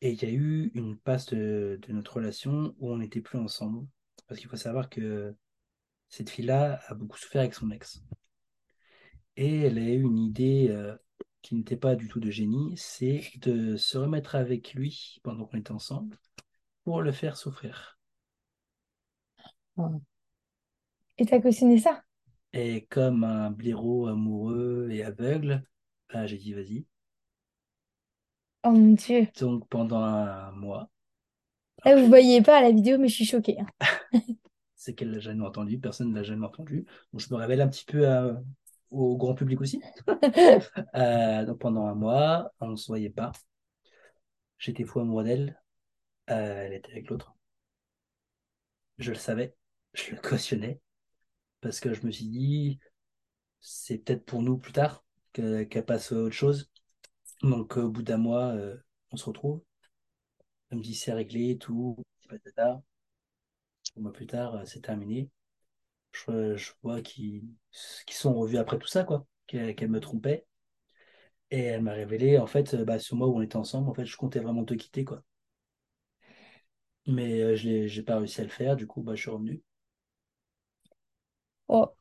[0.01, 3.85] Et il y a eu une passe de, notre relation où on n'était plus ensemble.
[4.27, 5.35] Parce qu'il faut savoir que
[6.07, 8.01] cette fille-là a beaucoup souffert avec son ex.
[9.35, 10.95] Et elle a eu une idée euh,
[11.41, 15.57] qui n'était pas du tout de génie, c'est de se remettre avec lui pendant qu'on
[15.57, 16.17] était ensemble
[16.83, 17.99] pour le faire souffrir.
[21.17, 22.03] Et t'as cautionné ça?
[22.53, 25.65] Et comme un blaireau amoureux et aveugle,
[26.13, 26.85] bah, j'ai dit vas-y.
[28.63, 29.27] Oh mon Dieu.
[29.39, 30.89] Donc pendant un mois,
[31.85, 33.57] Là, alors vous je- voyez pas à la vidéo, mais je suis choquée.
[33.59, 33.67] hein.
[34.75, 36.85] c'est qu'elle l'a jamais entendu, personne ne l'a jamais entendu.
[37.13, 38.33] Donc je me révèle un petit peu euh,
[38.91, 39.81] au grand public aussi.
[40.95, 43.31] Euh, donc pendant un mois, on ne se voyait pas.
[44.59, 45.61] J'étais fou amoureux d'elle.
[46.31, 47.35] Euh, elle était avec l'autre.
[48.99, 49.53] Je le savais,
[49.93, 50.79] je le cautionnais
[51.61, 52.79] parce que je me suis dit,
[53.61, 56.71] c'est peut-être pour nous plus tard que- qu'elle passe autre chose.
[57.43, 58.77] Donc au bout d'un mois, euh,
[59.11, 59.61] on se retrouve.
[60.71, 61.95] Elle me dit c'est réglé, tout,
[62.27, 62.81] patata.
[63.95, 65.29] Un mois plus tard, euh, c'est terminé.
[66.13, 67.43] Je, vois qu'ils
[68.09, 70.45] sont revus après tout ça, quoi, qu'elle me trompait.
[71.51, 73.93] Et elle m'a révélé, en fait, euh, bah, ce mois où on était ensemble, en
[73.93, 75.23] fait, je comptais vraiment te quitter, quoi.
[77.05, 79.61] Mais euh, je j'ai pas réussi à le faire, du coup, bah, je suis revenu.
[81.71, 81.95] Oh,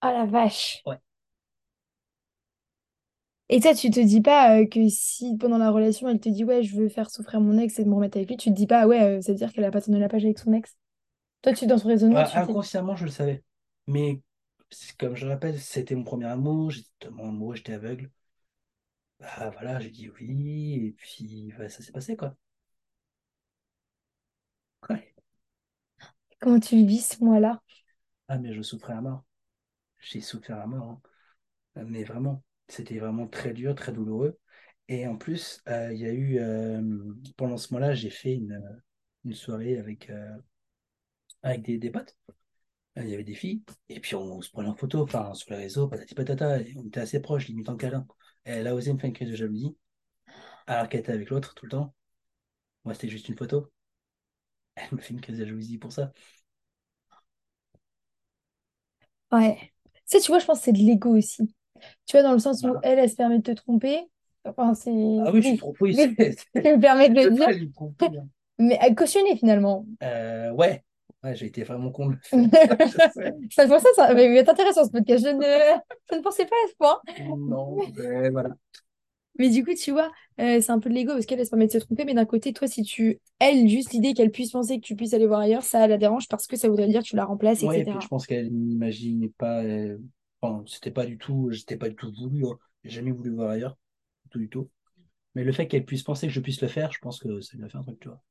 [0.00, 0.86] ah la vache.
[0.86, 0.98] Ouais.
[3.48, 6.44] Et toi, tu te dis pas euh, que si pendant la relation, elle te dit
[6.44, 8.54] ouais, je veux faire souffrir mon ex et de me remettre avec lui, tu te
[8.56, 10.52] dis pas ouais, euh, ça veut dire qu'elle a pas tourné la page avec son
[10.54, 10.76] ex?
[11.42, 13.42] Toi, tu dans ton raisonnement, Ah, tu t'es inconsciemment, je le savais.
[13.86, 14.20] Mais
[14.70, 18.10] c'est- comme je le rappelle, c'était mon premier amour, j'étais tellement amoureux, j'étais aveugle.
[19.20, 22.36] Bah voilà, j'ai dit oui, et puis bah, ça s'est passé, quoi.
[24.88, 25.11] Ouais.
[26.42, 27.62] Comment tu vis ce mois-là?
[28.28, 29.24] Ah, mais je souffrais à mort.
[30.00, 31.00] J'ai souffert à mort.
[31.76, 31.84] hein.
[31.86, 34.38] Mais vraiment, c'était vraiment très dur, très douloureux.
[34.88, 36.82] Et en plus, euh, il y a eu, euh,
[37.36, 38.60] pendant ce mois-là, j'ai fait une,
[39.24, 40.36] une soirée avec, euh,
[41.42, 42.16] avec des, des potes.
[42.96, 45.58] Il y avait des filles, et puis on, se prenait en photo, enfin, sur les
[45.58, 48.06] réseaux, patati patata, on était assez proches, limite en câlin.
[48.46, 49.76] Et elle a osé me faire une crise de jalousie,
[50.66, 51.94] alors qu'elle était avec l'autre tout le temps.
[52.84, 53.72] Moi, c'était juste une photo.
[54.76, 56.12] Elle me fait une crise de jalousie pour ça.
[59.30, 59.58] Ouais.
[60.04, 61.54] Ça, tu vois, je pense que c'est de l'ego aussi.
[62.06, 62.80] Tu vois, dans le sens où Voilà.
[62.84, 64.00] elle, elle se permet de te tromper.
[64.44, 64.90] Enfin, c'est.
[64.90, 67.48] Ah oui, je suis trop oui, c'est- je me permets de le dire.
[67.76, 68.28] tout, hein.
[68.58, 69.86] Mais à cautionner finalement.
[70.02, 70.84] Euh, ouais,
[71.24, 72.18] ouais, j'ai été vraiment con de le
[72.50, 72.76] faire.
[72.86, 73.32] Je sais.
[73.50, 75.24] Ça, pour ça, ça va être intéressant ce podcast.
[75.24, 75.80] Je ne,
[76.10, 77.00] je ne pensais pas à ce point.
[77.36, 78.50] Non, mais voilà.
[79.38, 81.50] Mais du coup, tu vois, euh, c'est un peu de l'ego parce qu'elle, elle se
[81.50, 82.04] permet de se tromper.
[82.04, 83.18] Mais d'un côté, toi, si tu.
[83.38, 86.28] Elle, juste l'idée qu'elle puisse penser que tu puisses aller voir ailleurs, ça la dérange
[86.28, 88.00] parce que ça voudrait dire que tu la remplaces, Ouais, et puis etc.
[88.00, 89.62] je pense qu'elle n'imaginait pas.
[89.64, 89.98] euh,
[90.40, 91.48] Enfin, c'était pas du tout.
[91.50, 92.44] J'étais pas du tout voulu.
[92.46, 92.58] hein.
[92.84, 93.76] J'ai jamais voulu voir ailleurs.
[94.30, 94.70] Tout, du tout.
[95.34, 97.56] Mais le fait qu'elle puisse penser que je puisse le faire, je pense que ça
[97.58, 98.22] lui a fait un truc, tu vois.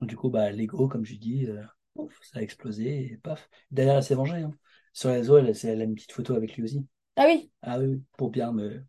[0.00, 1.62] Donc, du coup, bah, l'ego, comme je dis, euh,
[1.94, 3.48] pouf, ça a explosé et paf.
[3.70, 4.36] D'ailleurs, elle s'est vengée.
[4.38, 4.52] hein.
[4.92, 6.86] Sur les réseaux, elle, elle a une petite photo avec lui aussi.
[7.16, 8.84] Ah oui, Ah oui, pour bien me.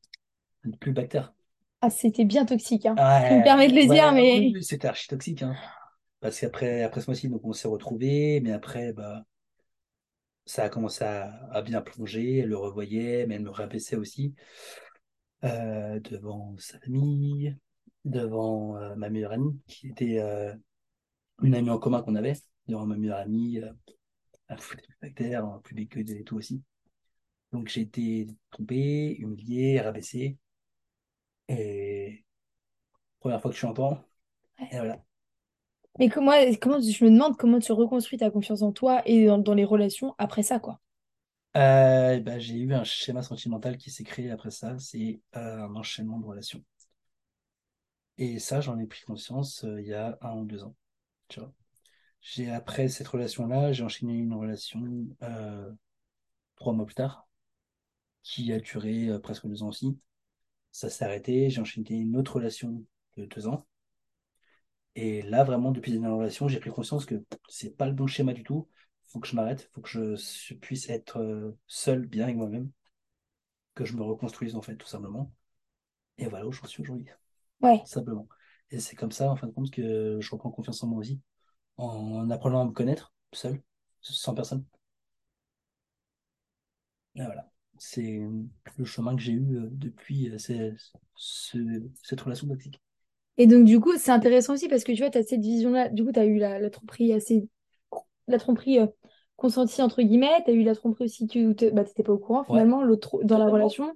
[0.65, 1.33] Ne plus bactère.
[1.81, 2.85] ah, c'était bien toxique.
[2.85, 2.95] Hein.
[2.95, 4.53] Ouais, me permets de le ouais, dire, mais.
[4.61, 5.41] c'était archi toxique.
[5.43, 5.55] Hein.
[6.19, 9.25] Parce qu'après après ce mois-ci, donc on s'est retrouvés, mais après, bah,
[10.45, 12.39] ça a commencé à, à bien plonger.
[12.39, 14.35] Elle le revoyait, mais elle me rabaissait aussi
[15.43, 17.55] euh, devant sa famille,
[18.05, 20.53] devant euh, ma meilleure amie, qui était euh,
[21.41, 22.35] une amie en commun qu'on avait,
[22.67, 23.59] devant ma meilleure amie,
[24.49, 26.61] un fou de caractère, un plus big que et tout aussi.
[27.51, 30.37] Donc j'ai été trompé, humilié, rabaissé.
[31.51, 32.23] Et
[33.19, 34.03] première fois que je suis en temps,
[34.71, 35.03] et voilà.
[35.99, 39.37] Mais comment, comment, je me demande comment tu reconstruis ta confiance en toi et dans,
[39.37, 40.79] dans les relations après ça, quoi.
[41.57, 45.75] Euh, bah, j'ai eu un schéma sentimental qui s'est créé après ça, c'est euh, un
[45.75, 46.63] enchaînement de relations.
[48.17, 50.75] Et ça, j'en ai pris conscience euh, il y a un ou deux ans.
[51.27, 51.51] Tu vois.
[52.21, 54.81] J'ai, après cette relation-là, j'ai enchaîné une relation
[56.55, 57.27] trois mois plus tard,
[58.23, 59.97] qui a duré presque deux ans aussi.
[60.71, 62.83] Ça s'est arrêté, j'ai enchaîné une autre relation
[63.17, 63.65] de deux ans.
[64.95, 68.33] Et là, vraiment, depuis une relation, j'ai pris conscience que c'est pas le bon schéma
[68.33, 68.67] du tout.
[69.07, 72.71] Faut que je m'arrête, faut que je, puisse être euh, seul, bien avec moi-même,
[73.75, 75.31] que je me reconstruise en fait, tout simplement.
[76.17, 77.07] Et voilà où j'en suis aujourd'hui,
[77.61, 77.81] Ouais.
[77.85, 78.27] simplement.
[78.71, 81.21] Et c'est comme ça, en fin de compte, que je reprends confiance en moi aussi,
[81.77, 83.61] en apprenant à me connaître, seul,
[84.01, 84.65] sans personne.
[87.15, 87.49] Et voilà.
[87.83, 88.21] C'est
[88.77, 90.71] le chemin que j'ai eu euh, depuis euh, ces-
[91.15, 92.79] ce- cette relation toxique.
[93.39, 95.89] Et donc, du coup, c'est intéressant aussi parce que tu vois, tu as cette vision-là.
[95.89, 97.49] Du coup, tu as eu la, la tromperie assez.
[98.27, 98.85] La tromperie euh,
[99.35, 100.43] consentie, entre guillemets.
[100.45, 102.83] Tu as eu la tromperie aussi que tu bah, n'étais pas au courant, finalement,
[103.23, 103.95] dans la relation.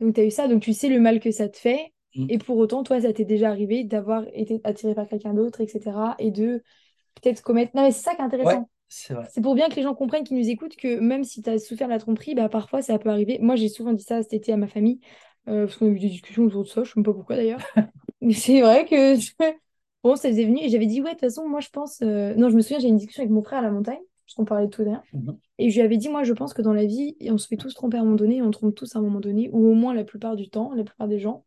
[0.00, 0.48] Donc, tu as eu ça.
[0.48, 1.92] Donc, tu sais le mal que ça te fait.
[2.16, 2.26] Mm.
[2.30, 6.14] Et pour autant, toi, ça t'est déjà arrivé d'avoir été attiré par quelqu'un d'autre, etc.
[6.18, 6.62] Et de
[7.20, 7.72] peut-être commettre.
[7.76, 8.70] Non, mais c'est ça qui est intéressant.
[9.30, 11.58] C'est pour bien que les gens comprennent, qui nous écoutent, que même si tu as
[11.58, 13.38] souffert de la tromperie, bah, parfois ça peut arriver.
[13.40, 15.00] Moi, j'ai souvent dit ça cet été à ma famille,
[15.48, 17.36] euh, parce qu'on a eu des discussions autour de ça, je sais même pas pourquoi
[17.36, 17.60] d'ailleurs.
[18.20, 19.14] Mais c'est vrai que
[20.04, 22.00] bon, ça faisait venu et j'avais dit, ouais, de toute façon, moi je pense.
[22.02, 24.00] euh, Non, je me souviens, j'ai eu une discussion avec mon frère à la montagne,
[24.26, 25.02] parce qu'on parlait de tout d'ailleurs.
[25.12, 25.38] Mhm.
[25.58, 27.56] Et je lui avais dit, moi je pense que dans la vie, on se fait
[27.56, 29.74] tous tromper à un moment donné, on trompe tous à un moment donné, ou au
[29.74, 31.44] moins la plupart du temps, la plupart des gens.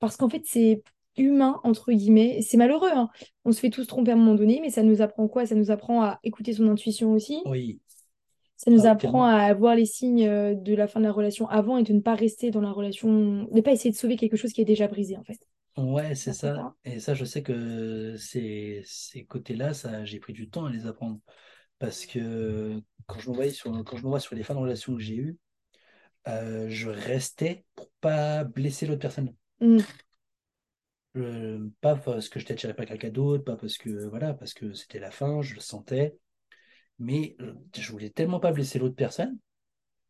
[0.00, 0.82] Parce qu'en fait, c'est
[1.16, 2.40] humain, entre guillemets.
[2.42, 3.08] C'est malheureux, hein.
[3.44, 5.46] On se fait tous tromper à un moment donné, mais ça nous apprend quoi?
[5.46, 7.40] Ça nous apprend à écouter son intuition aussi.
[7.46, 7.80] Oui,
[8.56, 11.48] Ça nous ah, apprend à voir les signes euh, de la fin de la relation
[11.48, 14.16] avant et de ne pas rester dans la relation, de ne pas essayer de sauver
[14.16, 15.38] quelque chose qui est déjà brisé, en fait.
[15.76, 16.54] Ouais, c'est ça.
[16.54, 16.74] ça.
[16.84, 20.86] Et ça, je sais que ces, ces côtés-là, ça, j'ai pris du temps à les
[20.86, 21.18] apprendre.
[21.78, 24.60] Parce que quand je me voyais sur, quand je me vois sur les fins de
[24.60, 25.36] relations que j'ai eues,
[26.28, 29.34] euh, je restais pour pas blesser l'autre personne.
[29.60, 29.78] Mm.
[31.16, 34.72] Euh, pas parce que j'étais attiré par quelqu'un d'autre, pas parce que voilà, parce que
[34.72, 36.16] c'était la fin, je le sentais.
[36.98, 39.36] Mais euh, je voulais tellement pas blesser l'autre personne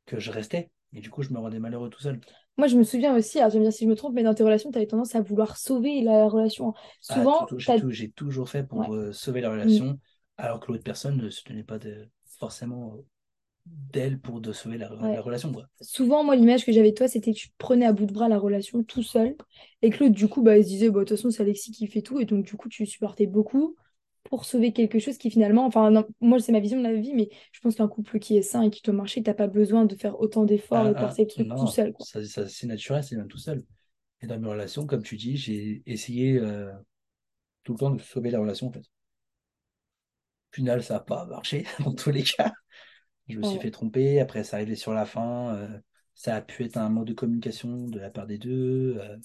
[0.06, 0.70] que je restais.
[0.92, 2.20] Et du coup, je me rendais malheureux tout seul.
[2.56, 4.22] Moi, je me souviens aussi, alors tu vas me dire si je me trompe, mais
[4.22, 6.72] dans tes relations, tu avais tendance à vouloir sauver la relation.
[7.08, 7.46] Ah, Souvent,
[7.88, 9.52] j'ai toujours fait pour euh, sauver la Mm.
[9.52, 10.00] relation,
[10.36, 12.96] alors que l'autre personne ne se tenait pas de, forcément
[13.66, 15.66] d'elle pour de sauver la, relation, quoi.
[15.80, 18.28] Souvent, moi, l'image que j'avais de toi, c'était que tu prenais à bout de bras
[18.28, 19.36] la relation tout seul
[19.82, 21.86] et l'autre, du coup, bah, il se disait, bah, de toute façon, c'est Alexis qui
[21.86, 22.20] fait tout.
[22.20, 23.76] Et donc, du coup, tu supportais beaucoup
[24.24, 27.12] pour sauver quelque chose qui finalement, enfin, non, moi, c'est ma vision de la vie,
[27.14, 29.84] mais je pense qu'un couple qui est sain et qui doit marcher, t'as pas besoin
[29.84, 32.06] de faire autant d'efforts Ah, et de ah, forcer le truc tout seul, quoi.
[32.06, 33.62] ça, ça, c'est naturel, c'est même tout seul.
[34.22, 36.72] Et dans mes relations, comme tu dis, j'ai essayé euh,
[37.62, 38.80] tout le temps de sauver la relation, en fait.
[38.80, 42.52] Au final, ça n'a pas marché dans tous les cas.
[43.28, 43.58] Je me suis Ouais.
[43.58, 45.54] fait tromper, après, ça arrivait sur la fin.
[45.56, 45.78] euh,
[46.14, 49.16] ça a pu être un mode de communication de la part des deux, euh,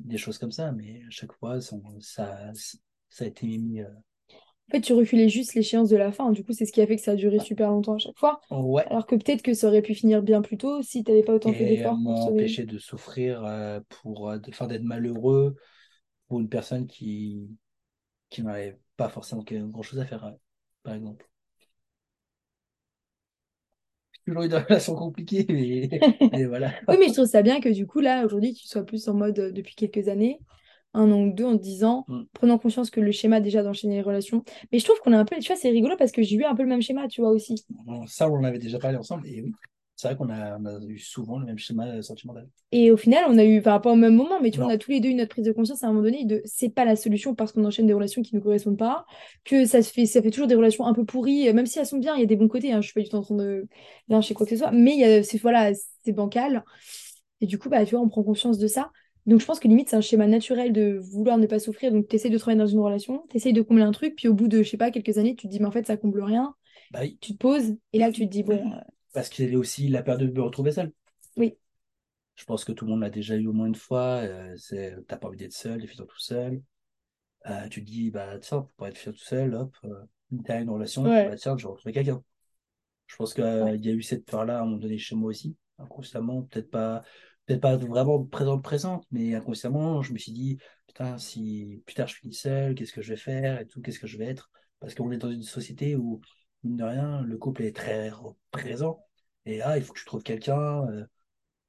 [0.00, 2.52] des choses comme ça, mais à chaque fois, ça, ça,
[3.10, 3.80] ça a été mis.
[3.82, 3.88] euh,
[4.68, 6.30] En fait, tu reculais juste l'échéance de la fin.
[6.32, 8.18] Du coup, c'est ce qui a fait que ça a duré super longtemps à chaque
[8.18, 8.40] fois.
[8.50, 11.34] Ouais, Alors que peut-être que ça aurait pu finir bien plus tôt si t'avais pas
[11.34, 12.56] autant fait et d'efforts pour sauver.
[12.56, 13.42] m'empêcher de souffrir,
[13.88, 15.56] pour, enfin, d'être malheureux
[16.28, 17.48] pour une personne qui,
[18.30, 20.34] qui n'avait pas forcément grand-chose à faire,
[20.84, 21.28] par exemple.
[24.12, 25.46] J'ai toujours eu des relations compliquées,
[26.32, 26.72] mais, voilà.
[26.88, 29.14] oui, mais je trouve ça bien que du coup, là, aujourd'hui, tu sois plus en
[29.14, 30.38] mode euh, depuis quelques années,
[30.94, 32.22] un an ou deux, en te disant, mm.
[32.32, 34.44] prenant conscience que le schéma déjà d'enchaîner les relations.
[34.72, 36.44] Mais je trouve qu'on a un peu, tu vois, c'est rigolo parce que j'ai eu
[36.44, 37.64] un peu le même schéma, tu vois, aussi.
[38.06, 39.52] Ça, on en avait déjà parlé ensemble, et oui.
[40.00, 40.58] C'est vrai qu'on a,
[40.88, 42.48] eu souvent le même schéma euh, sentimental.
[42.72, 44.70] Et au final, on a eu, enfin pas au même moment, mais tu vois, on
[44.70, 46.70] a tous les deux eu notre prise de conscience à un moment donné de c'est
[46.70, 49.04] pas la solution parce qu'on enchaîne des relations qui ne nous correspondent pas,
[49.44, 51.84] que ça se fait, ça fait toujours des relations un peu pourries, même si elles
[51.84, 53.20] sont bien, il y a des bons côtés, hein, je suis pas du tout en
[53.20, 53.66] train de
[54.22, 55.70] chez quoi que ce soit, mais c'est voilà,
[56.02, 56.64] c'est bancal.
[57.42, 58.90] Et du coup, bah, tu vois, on prend conscience de ça.
[59.26, 61.92] Donc je pense que limite, c'est un schéma naturel de vouloir ne pas souffrir.
[61.92, 64.28] Donc tu essaies de travailler dans une relation, tu essayes de combler un truc, puis
[64.28, 65.98] au bout de, je sais pas, quelques années, tu te dis, mais en fait, ça
[65.98, 66.54] comble rien.
[66.90, 68.62] Bah tu te poses, et là, tu te dis, bon,
[69.12, 70.92] parce qu'il y a aussi la peur de me retrouver seul.
[71.36, 71.56] Oui.
[72.36, 74.22] Je pense que tout le monde l'a déjà eu au moins une fois.
[74.22, 76.62] Euh, c'est, t'as pas envie d'être seul, d'être tout seul.
[77.46, 80.04] Euh, tu te dis, bah tiens, pour être fier tout seul, hop, euh,
[80.44, 82.22] t'as une relation, bah tiens, je vais retrouver quelqu'un.
[83.06, 85.56] Je pense qu'il y a eu cette peur-là à un moment donné chez moi aussi,
[85.78, 87.02] inconsciemment, peut-être pas,
[87.46, 92.08] peut-être pas vraiment présente présente, mais inconsciemment, je me suis dit, putain, si plus tard
[92.08, 94.50] je finis seul, qu'est-ce que je vais faire et tout, qu'est-ce que je vais être?
[94.78, 96.20] Parce qu'on est dans une société où
[96.64, 98.10] mine de rien, le couple est très
[98.50, 99.06] présent.
[99.46, 100.86] Et là, il faut que tu trouves quelqu'un.
[100.88, 101.04] Euh,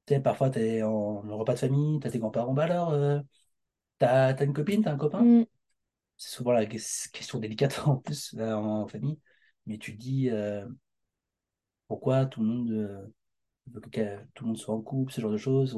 [0.06, 2.54] tu sais, parfois, tu es en, repas de famille, tu as tes grands-parents.
[2.54, 3.20] Bah alors, euh,
[4.00, 5.24] tu as, une copine, tu as un copain?
[5.24, 5.46] Mm.
[6.18, 9.20] C'est souvent la question délicate en plus en famille.
[9.66, 10.66] Mais tu te dis euh,
[11.88, 13.12] pourquoi tout le monde
[13.68, 15.78] veut que tout le monde soit en couple, ce genre de choses.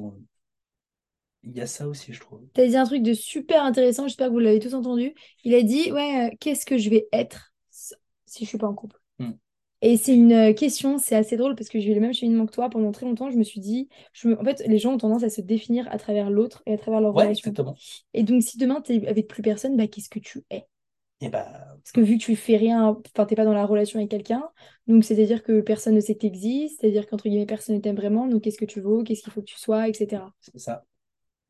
[1.44, 2.48] Il y a ça aussi, je trouve.
[2.54, 5.14] Tu as dit un truc de super intéressant, j'espère que vous l'avez tous entendu.
[5.44, 9.03] Il a dit Ouais, qu'est-ce que je vais être si je suis pas en couple?
[9.86, 12.46] Et c'est une euh, question, c'est assez drôle parce que j'ai eu le même cheminement
[12.46, 12.70] que toi.
[12.70, 15.30] Pendant très longtemps, je me suis dit, je en fait, les gens ont tendance à
[15.30, 17.54] se définir à travers l'autre et à travers leur relation.
[18.14, 20.66] Et donc, si demain, tu es avec plus personne, bah, qu'est-ce que tu es?
[21.20, 21.50] Et eh bah...
[21.84, 24.50] Parce que vu que tu fais rien, enfin, t'es pas dans la relation avec quelqu'un,
[24.88, 27.98] donc c'est-à-dire que personne ne sait que tu existes, c'est-à-dire qu'entre guillemets, personne ne t'aime
[27.98, 30.24] vraiment, donc qu'est-ce que tu vaux, qu'est-ce qu'il faut que tu sois, etc.
[30.40, 30.86] C'est ça.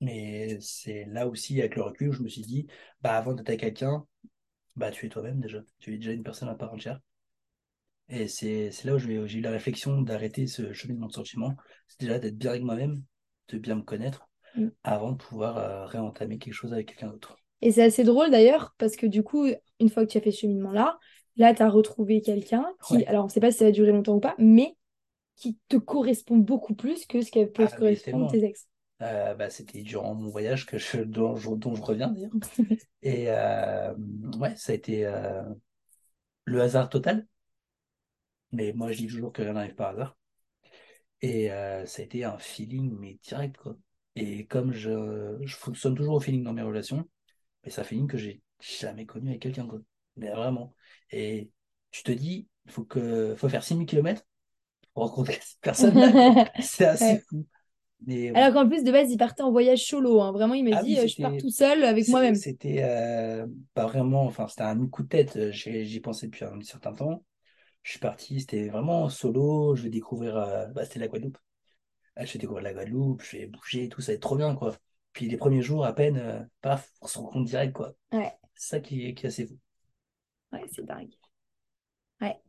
[0.02, 2.66] Mais c'est là aussi, avec le recul, je me suis dit,
[3.02, 4.06] bah, avant d'être avec quelqu'un,
[4.76, 5.60] bah, tu es toi-même déjà.
[5.80, 7.00] Tu es déjà une personne à part entière.
[8.14, 11.56] Et c'est là où j'ai eu la réflexion d'arrêter ce cheminement de sentiment.
[11.88, 13.02] C'est déjà d'être bien avec moi-même,
[13.50, 14.68] de bien me connaître, mm.
[14.84, 17.38] avant de pouvoir euh, réentamer quelque chose avec quelqu'un d'autre.
[17.62, 19.48] Et c'est assez drôle d'ailleurs, parce que du coup,
[19.80, 21.00] une fois que tu as fait ce cheminement-là,
[21.38, 23.92] là, tu as retrouvé quelqu'un qui, alors on ne sait pas si ça va durer
[23.92, 24.76] longtemps ou pas, mais
[25.36, 28.68] qui te correspond beaucoup plus que ce qui peut ah, correspondre tes ex.
[29.02, 32.32] Euh, bah, C'était durant mon voyage que je, dont, je, dont je reviens d'ailleurs.
[33.02, 33.92] Et euh,
[34.40, 35.12] ouais, ça a été
[36.46, 37.26] le hasard total.
[38.54, 40.18] Mais moi, je dis toujours que rien n'arrive par hasard.
[41.22, 43.76] Et euh, ça a été un feeling, mais direct, quoi.
[44.16, 47.10] Et comme je, je fonctionne toujours au feeling dans mes relations,
[47.64, 49.80] mais c'est un feeling que j'ai jamais connu avec quelqu'un, quoi.
[50.18, 50.76] Mais vraiment.
[51.12, 51.50] Et
[51.90, 54.24] tu te dis, il faut, que, faut faire 6000 km
[54.94, 56.52] pour rencontrer cette personne-là.
[56.62, 57.48] c'est assez fou.
[58.36, 60.22] Alors qu'en plus, de base, il partait en voyage solo.
[60.22, 60.32] Hein.
[60.32, 62.36] Vraiment, il m'a ah dit, euh, je pars tout seul avec moi-même.
[62.36, 65.52] C'était euh, pas vraiment, enfin, c'était un coup de tête.
[65.52, 67.24] J'y pensais depuis un certain temps
[67.84, 71.38] je suis parti, c'était vraiment solo, je vais découvrir, euh, bah, c'était la Guadeloupe.
[72.16, 74.56] Ah, je vais découvrir la Guadeloupe, je vais bouger, tout ça va être trop bien,
[74.56, 74.76] quoi.
[75.12, 77.94] Puis les premiers jours, à peine, euh, paf, on se rencontre direct, quoi.
[78.14, 78.32] Ouais.
[78.56, 79.58] C'est ça qui est, qui est assez fou.
[80.54, 81.12] Ouais, c'est dingue.
[82.22, 82.40] Ouais,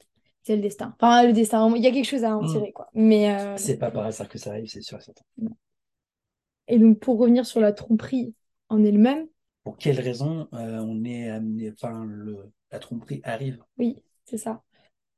[0.42, 0.94] c'est le destin.
[1.00, 2.52] Enfin, le destin, il y a quelque chose à en mm.
[2.52, 2.88] tirer, quoi.
[2.94, 3.34] Mais.
[3.34, 5.24] Euh, c'est pas par hasard que ça arrive, c'est sûr et certain.
[6.68, 8.34] Et donc, pour revenir sur la tromperie
[8.68, 9.26] en elle-même.
[9.64, 13.62] Pour quelles raisons on est amené, enfin, le, la tromperie arrive?
[13.78, 14.62] Oui, c'est ça.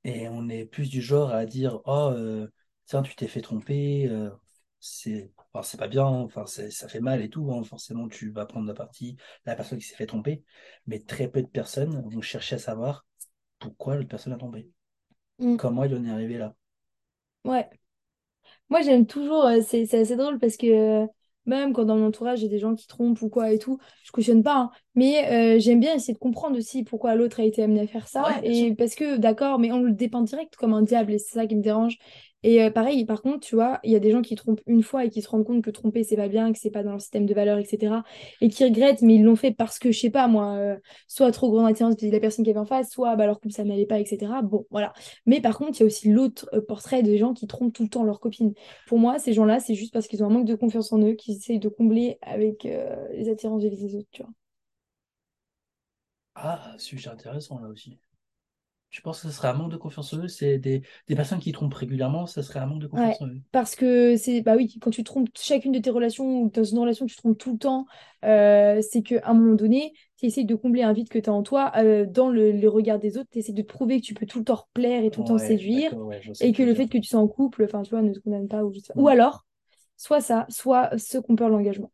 [0.06, 2.46] Et on est plus du genre à dire Oh, euh,
[2.84, 4.30] tiens, tu t'es fait tromper, euh,
[4.78, 5.32] c'est
[5.64, 7.50] c'est pas bien, enfin, ça fait mal et tout.
[7.52, 9.16] Hein, forcément, tu vas prendre la partie
[9.46, 10.44] la personne qui s'est fait tromper.
[10.86, 13.04] Mais très peu de personnes vont chercher à savoir
[13.58, 14.70] pourquoi l'autre personne a trompé.
[15.40, 15.56] Mm.
[15.56, 16.54] Comment il en est arrivé là?
[17.44, 17.68] Ouais.
[18.68, 21.06] Moi, j'aime toujours, euh, c'est assez drôle parce que
[21.46, 24.12] même quand dans mon entourage, j'ai des gens qui trompent ou quoi et tout, je
[24.12, 24.56] cautionne pas.
[24.56, 24.70] Hein.
[24.96, 28.08] Mais euh, j'aime bien essayer de comprendre aussi pourquoi l'autre a été amené à faire
[28.08, 28.24] ça.
[28.42, 31.46] et parce que, d'accord, mais on le dépeint direct comme un diable et c'est ça
[31.46, 31.98] qui me dérange.
[32.42, 34.84] Et euh, pareil, par contre, tu vois, il y a des gens qui trompent une
[34.84, 36.92] fois et qui se rendent compte que tromper, c'est pas bien, que c'est pas dans
[36.92, 38.04] leur système de valeurs, etc.
[38.40, 40.76] Et qui regrettent, mais ils l'ont fait parce que, je sais pas, moi, euh,
[41.08, 43.52] soit trop grande attirance de la personne qui avait en face, soit bah, leur couple,
[43.52, 44.30] ça n'allait pas, etc.
[44.44, 44.92] Bon, voilà.
[45.26, 47.82] Mais par contre, il y a aussi l'autre euh, portrait des gens qui trompent tout
[47.82, 48.54] le temps leur copine.
[48.86, 51.14] Pour moi, ces gens-là, c'est juste parce qu'ils ont un manque de confiance en eux,
[51.14, 54.30] qu'ils essayent de combler avec les attirances des autres, tu vois.
[56.36, 57.98] Ah, sujet intéressant là aussi.
[58.90, 60.28] Je pense que ce serait un manque de confiance en eux?
[60.28, 63.28] C'est des, des personnes qui trompent régulièrement, ça serait un manque de Ouais, confiance en
[63.28, 63.42] eux?
[63.52, 66.78] parce que c'est, bah oui, quand tu trompes chacune de tes relations ou dans une
[66.78, 67.86] relation, tu trompes tout le temps,
[68.24, 71.32] euh, c'est qu'à un moment donné, tu essaies de combler un vide que tu as
[71.32, 74.06] en toi euh, dans le, le regard des autres, tu essaies de te prouver que
[74.06, 76.52] tu peux tout le temps plaire et tout le temps Ouais, séduire, ouais, et ce
[76.52, 78.64] que le fait que tu sois en couple, enfin, tu vois, ne te condamne pas.
[78.64, 79.00] Ou, je sais pas.
[79.00, 79.08] Ou Mm.
[79.08, 79.44] alors,
[79.96, 81.92] soit ça, soit ceux qui ont peur de l'engagement.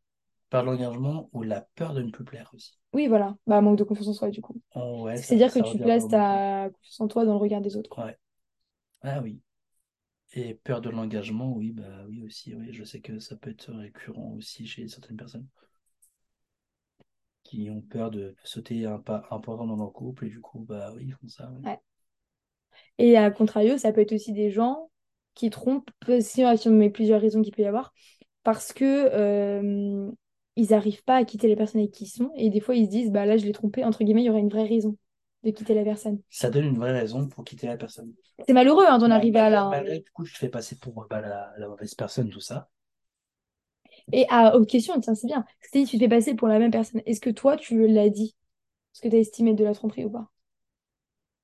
[0.52, 2.78] Par l'engagement ou la peur de ne plus plaire aussi.
[2.92, 4.60] Oui, voilà, bah manque de confiance en soi, du coup.
[4.74, 7.88] Oh, ouais, C'est-à-dire que tu places ta confiance en toi dans le regard des autres,
[7.90, 8.04] quoi.
[8.04, 8.18] Ouais.
[9.02, 9.40] Ah oui.
[10.34, 12.72] Et peur de l'engagement, oui, bah oui aussi, oui.
[12.72, 15.46] Je sais que ça peut être récurrent aussi chez certaines personnes
[17.44, 20.92] qui ont peur de sauter un pas important dans leur couple et du coup, bah
[20.96, 21.62] oui, ils font ça, oui.
[21.64, 21.80] Ouais.
[22.98, 24.90] Et à contrario, ça peut être aussi des gens
[25.34, 27.92] qui trompent, si si on met plusieurs raisons qu'il peut y avoir,
[28.42, 30.10] parce que euh,
[30.56, 32.86] ils n'arrivent pas à quitter les personnes avec qui ils sont, et des fois ils
[32.86, 34.96] se disent, bah là je l'ai trompé, entre guillemets, il y aurait une vraie raison
[35.44, 36.20] de quitter la personne.
[36.30, 38.12] Ça donne une vraie raison pour quitter la personne.
[38.46, 39.62] C'est malheureux hein, d'en Bah, arriver à là.
[39.64, 39.82] hein.
[39.82, 42.70] malgré, du coup, je te fais passer pour bah, la, la mauvaise personne, tout ça.
[44.12, 45.44] Et à aux questions, tiens, c'est bien.
[45.72, 47.02] Que tu te fais passer pour la même personne.
[47.06, 48.36] Est-ce que toi, tu l'as dit?
[48.94, 50.30] Est-ce que tu as estimé de la tromperie ou pas?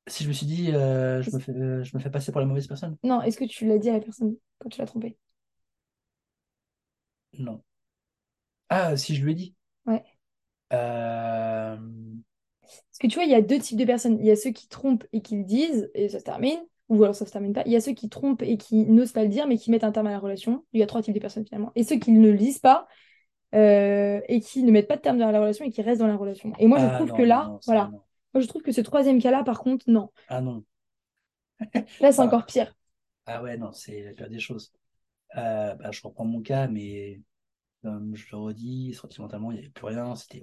[0.09, 2.41] Si je me suis dit, euh, je me fais, euh, je me fais passer pour
[2.41, 2.97] la mauvaise personne?
[3.03, 5.19] Non, est-ce que tu l'as dit à la personne quand tu l'as trompée?
[7.47, 7.63] Non.
[8.71, 9.55] Ah, si je lui ai dit.
[9.87, 10.05] Ouais.
[10.73, 11.77] Euh,
[12.73, 14.19] Parce que tu vois, il y a deux types de personnes.
[14.21, 17.03] Il y a ceux qui trompent et qui le disent et ça se termine, ou
[17.03, 17.63] alors ça se termine pas.
[17.67, 19.85] Il y a ceux qui trompent et qui n'osent pas le dire, mais qui mettent
[19.85, 20.65] un terme à la relation.
[20.73, 21.73] Il y a trois types de personnes finalement.
[21.75, 22.87] Et ceux qui ne le disent pas
[23.55, 26.09] euh, et qui ne mettent pas de terme à la relation et qui restent dans
[26.09, 26.53] la relation.
[26.59, 27.93] Et moi, je Ah trouve non, que là, non, voilà.
[27.93, 28.03] non.
[28.35, 30.11] Moi, je trouve que ce troisième cas-là, par contre, non.
[30.29, 30.65] Ah non.
[32.01, 32.23] Là, c'est Ah.
[32.23, 32.75] encore pire.
[33.27, 34.73] Ah ouais, non, c'est la pire des choses.
[35.37, 37.21] Euh, bah, je reprends mon cas, mais
[37.83, 40.15] comme je le redis, sentimentalement, il n'y avait plus rien.
[40.15, 40.43] C'était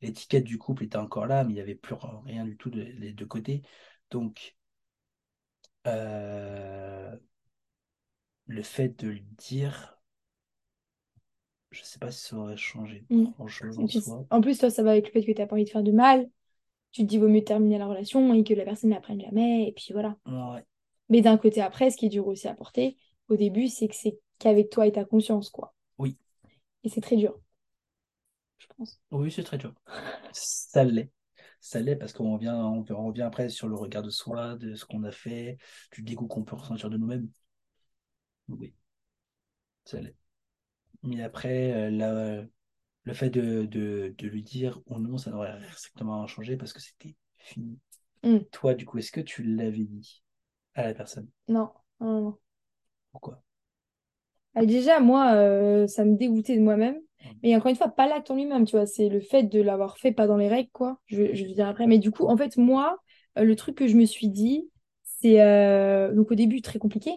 [0.00, 2.82] l'étiquette du couple était encore là, mais il n'y avait plus rien du tout de,
[2.82, 3.62] les deux côtés.
[4.10, 4.56] Donc,
[5.86, 7.16] euh,
[8.46, 9.98] le fait de le dire,
[11.70, 13.26] je sais pas si ça aurait changé Mm.
[13.36, 14.26] grand-chose Et en soi.
[14.30, 15.82] en plus, toi, ça va avec le fait que tu n'as pas envie de faire
[15.82, 16.28] de mal.
[16.92, 19.68] Tu te dis, vaut mieux terminer la relation et que la personne ne l'apprenne jamais.
[19.68, 20.16] Et puis voilà.
[20.26, 20.64] Ouais,
[21.08, 22.96] Mais d'un côté, après, ce qui est dur aussi à porter,
[23.28, 25.74] au début, c'est que c'est qu'avec toi et ta conscience, quoi.
[25.98, 26.16] oui,
[26.84, 27.40] Et c'est très dur,
[28.58, 29.00] je pense.
[29.10, 29.74] oui, c'est très dur.
[30.32, 31.10] Ça l'est.
[31.60, 34.84] Ça l'est parce qu'on revient, on revient après sur le regard de soi, de ce
[34.84, 35.58] qu'on a fait,
[35.92, 37.28] du dégoût qu'on peut ressentir de nous-mêmes.
[38.48, 38.74] Oui,
[39.84, 40.14] ça l'est.
[41.02, 42.44] Mais après, euh, la-
[43.04, 46.72] le fait de, de, de lui dire ou non, ça n'aurait strictement rien changé parce
[46.74, 47.78] que c'était fini.
[48.22, 48.44] Mm.
[48.52, 50.24] Toi, du coup, est-ce que tu l'avais dit
[50.74, 51.28] à la personne?
[51.54, 51.68] Non,
[52.00, 52.38] non, non.
[53.12, 53.42] Pourquoi?
[54.54, 56.94] Ah, déjà, moi, euh, ça me dégoûtait de moi-même.
[56.96, 57.28] Mm.
[57.42, 58.86] Mais encore une fois, pas l'acte en lui-même, tu vois.
[58.86, 60.98] C'est le fait de l'avoir fait pas dans les règles, quoi.
[61.06, 61.86] Je, je vais dire après.
[61.86, 62.98] Mais du coup, en fait, moi,
[63.38, 64.70] euh, le truc que je me suis dit,
[65.02, 65.40] c'est...
[65.42, 67.12] euh, Donc au début, très compliqué.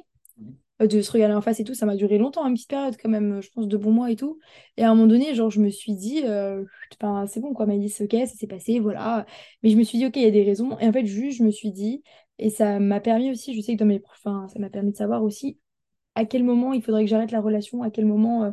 [0.82, 2.95] Euh, de se regarder en face et tout, ça m'a duré longtemps, une petite période
[3.02, 4.39] quand même, je pense de bons mois et tout.
[4.78, 6.63] Et à un moment donné, genre, je me suis dit, euh,
[7.28, 9.26] c'est bon quoi, Malice, ok, ça s'est passé, voilà.
[9.63, 10.78] Mais je me suis dit, ok, il y a des raisons.
[10.80, 12.04] Et en fait, juste, je me suis dit,
[12.38, 14.02] et ça m'a permis aussi, je sais que dans mes...
[14.12, 15.58] Enfin, ça m'a permis de savoir aussi
[16.17, 18.43] à quel moment il faudrait que j'arrête la relation, à quel moment...
[18.43, 18.51] euh,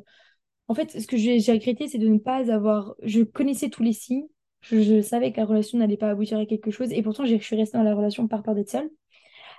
[0.69, 2.95] En fait, ce que j'ai regretté, c'est de ne pas avoir...
[3.03, 4.27] Je connaissais tous les signes,
[4.61, 7.37] je, je savais que la relation n'allait pas aboutir à quelque chose, et pourtant, je
[7.37, 8.91] suis restée dans la relation par peur d'être seule.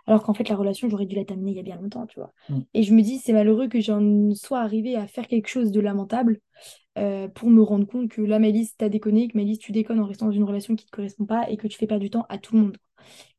[0.07, 2.19] Alors qu'en fait, la relation, j'aurais dû la terminer il y a bien longtemps, tu
[2.19, 2.31] vois.
[2.49, 2.59] Mm.
[2.75, 5.79] Et je me dis, c'est malheureux que j'en sois arrivée à faire quelque chose de
[5.79, 6.39] lamentable
[6.97, 10.05] euh, pour me rendre compte que là, Mélisse, t'as déconné, que Mélisse, tu déconnes en
[10.05, 12.25] restant dans une relation qui te correspond pas et que tu fais pas du temps
[12.29, 12.77] à tout le monde.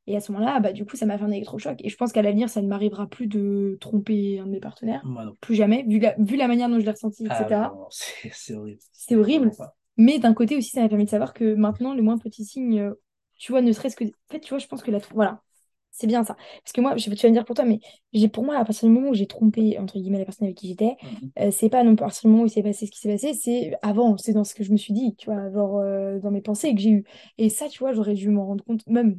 [0.07, 1.79] Et à ce moment-là, bah, du coup, ça m'a fait un électrochoc.
[1.83, 5.03] Et je pense qu'à l'avenir, ça ne m'arrivera plus de tromper un de mes partenaires.
[5.41, 7.73] Plus jamais, vu la, vu la manière dont je l'ai ressenti, Ah etc.
[7.75, 8.79] non, c'est horrible.
[8.93, 9.51] C'est horrible.
[9.97, 12.81] Mais d'un côté aussi, ça m'a permis de savoir que maintenant, le moins petit signe,
[12.81, 12.93] euh,
[13.39, 14.05] tu vois, ne serait-ce que.
[14.05, 14.99] En fait, tu vois, je pense que la.
[15.15, 15.43] Voilà.
[15.91, 16.37] C'est bien ça.
[16.63, 17.81] Parce que moi, je, tu vas me dire pour toi, mais
[18.13, 20.59] j'ai pour moi, à partir du moment où j'ai trompé, entre guillemets, la personne avec
[20.59, 21.31] qui j'étais, Mhm.
[21.39, 22.99] euh, c'est pas non plus à partir du moment où il s'est passé ce qui
[23.01, 25.79] s'est passé, c'est avant, c'est dans ce que je me suis dit, tu vois, genre
[25.79, 27.05] euh, dans mes pensées que j'ai eues.
[27.39, 29.19] Et ça, tu vois, j'aurais dû m'en rendre compte même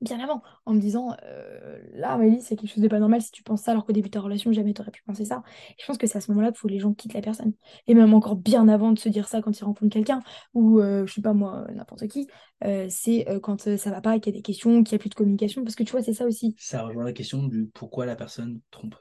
[0.00, 3.30] bien avant, en me disant, euh, là, Amélie, c'est quelque chose de pas normal si
[3.30, 5.42] tu penses ça, alors qu'au début de ta relation, jamais t'aurais pu penser ça.
[5.70, 7.22] Et je pense que c'est à ce moment-là qu'il faut que les gens quittent la
[7.22, 7.54] personne.
[7.86, 10.20] Et même encore bien avant de se dire ça quand ils rencontrent quelqu'un,
[10.52, 12.28] ou euh, je sais pas moi, n'importe qui,
[12.64, 14.94] euh, c'est euh, quand euh, ça va pas, qu'il y a des questions, qu'il y
[14.96, 16.54] a plus de communication, parce que tu vois, c'est ça aussi.
[16.58, 18.94] Ça rejoint la question du pourquoi la personne trompe.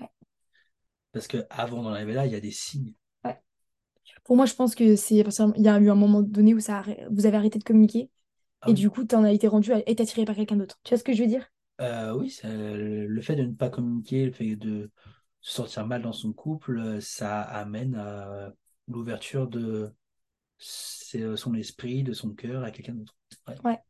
[0.00, 0.08] Ouais.
[1.12, 2.94] Parce que avant d'en arriver là, il y a des signes.
[3.24, 3.38] Ouais.
[4.24, 6.60] Pour moi, je pense que c'est parce qu'il y a eu un moment donné où
[6.60, 8.10] ça vous avez arrêté de communiquer,
[8.64, 8.74] Ah et oui.
[8.74, 10.78] du coup, t'en as été rendu à être attiré par quelqu'un d'autre.
[10.84, 11.50] Tu vois ce que je veux dire?
[11.80, 14.90] Euh, oui, ça- le fait de ne pas communiquer, le fait de
[15.40, 18.52] se sentir mal dans son couple, euh, ça amène à
[18.88, 19.92] l'ouverture de
[20.58, 23.14] son esprit, de son cœur à quelqu'un d'autre.
[23.48, 23.56] Ouais.
[23.64, 23.82] Ouais.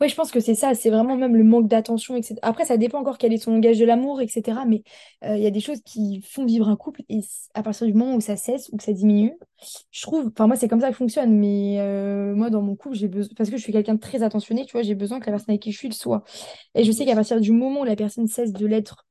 [0.00, 2.40] Ouais, je pense que c'est ça, c'est vraiment même le manque d'attention, etc.
[2.48, 4.64] Après, ça dépend encore quel est son langage de l'amour, etc.
[4.64, 4.82] Mais
[5.24, 7.20] euh, il y a des choses qui font vivre un couple et
[7.54, 9.34] à partir du moment où ça cesse ou que ça diminue,
[9.90, 12.96] je trouve, enfin moi c'est comme ça que fonctionne, mais euh, moi dans mon couple,
[12.96, 15.26] j'ai besoin, parce que je suis quelqu'un de très attentionné, tu vois, j'ai besoin que
[15.26, 16.24] la personne avec qui je suis le soit.
[16.74, 19.06] Et je sais qu'à partir du moment où la personne cesse de l'être,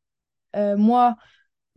[0.55, 1.15] euh, moi,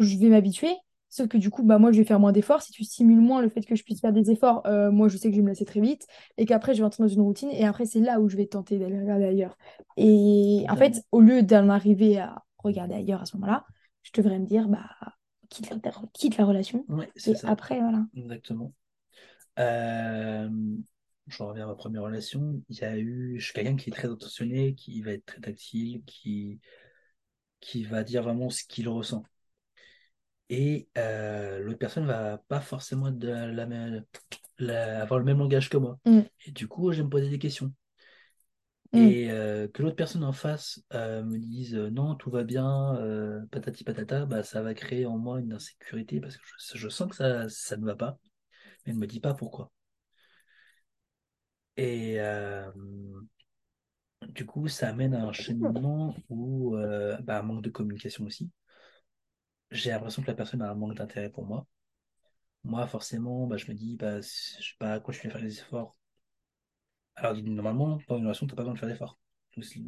[0.01, 0.70] je vais m'habituer.
[1.11, 2.63] Sauf que du coup, bah, moi, je vais faire moins d'efforts.
[2.63, 5.17] Si tu stimules moins le fait que je puisse faire des efforts, euh, moi, je
[5.17, 6.07] sais que je vais me lasser très vite
[6.39, 7.51] et qu'après, je vais entrer dans une routine.
[7.51, 9.59] Et après, c'est là où je vais tenter d'aller regarder ailleurs.
[9.97, 13.67] Et en fait, au lieu d'en arriver à regarder ailleurs à ce moment-là,
[14.03, 14.87] je devrais me dire, bah,
[15.49, 15.77] quitte la,
[16.13, 16.85] quitte la relation.
[16.89, 18.05] Ouais, c'est Et ça, après, voilà.
[18.15, 18.73] exactement.
[19.59, 20.49] Euh,
[21.27, 22.63] je reviens à ma première relation.
[22.69, 25.41] Il y a eu, je suis quelqu'un qui est très attentionné, qui va être très
[25.41, 26.61] tactile, qui,
[27.61, 29.25] qui va dire vraiment ce qu'il ressent.
[30.51, 34.05] Et euh, l'autre personne va pas forcément être de la même,
[34.59, 35.99] la- avoir le même langage que moi.
[36.07, 37.73] Mm, Et du coup, je vais me poser des questions.
[38.93, 39.15] mm.
[39.15, 42.97] Et euh, que l'autre personne en face euh, me dise non, tout va bien,
[43.53, 46.43] patati patata, bah, ça va créer en moi une insécurité parce que
[46.73, 48.19] je, je sens que ça, ça ne va pas,
[48.87, 49.73] mais elle ne me dit pas pourquoi.
[51.77, 52.19] Et
[54.29, 56.75] du coup, ça amène à un cheminement où
[57.23, 58.51] bah, un manque de communication aussi.
[59.73, 61.66] J'ai l'impression que la personne a un manque d'intérêt pour moi.
[62.64, 65.97] Moi, forcément, bah, je me dis, bah, je sais pas, continuer à faire des efforts.
[67.14, 69.16] Alors, normalement, dans une relation, tu n'as pas besoin de faire d'efforts.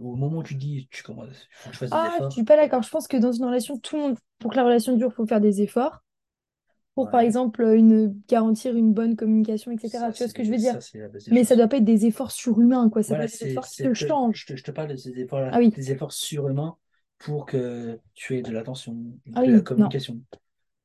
[0.01, 2.31] Au moment où tu dis, tu commences, il faut que je fasse des Ah, je
[2.31, 2.35] efforts.
[2.35, 2.83] suis pas d'accord.
[2.83, 5.15] Je pense que dans une relation, tout le monde, pour que la relation dure, il
[5.15, 6.03] faut faire des efforts.
[6.95, 10.13] Pour, par exemple, une, garantir une bonne communication, etc.
[10.13, 10.79] ça, Tu vois ce que je veux des- dire?
[10.79, 13.03] ça, des Mais ça doit pas être des efforts surhumains, quoi.
[13.03, 14.47] Ça être des efforts qui c'est te que changent.
[14.47, 16.77] je te, je te parle de ces efforts-là, Ah oui, des efforts surhumains
[17.23, 18.97] pour que tu aies de l'attention,
[19.35, 19.91] ah de la non.
[19.91, 20.21] communication.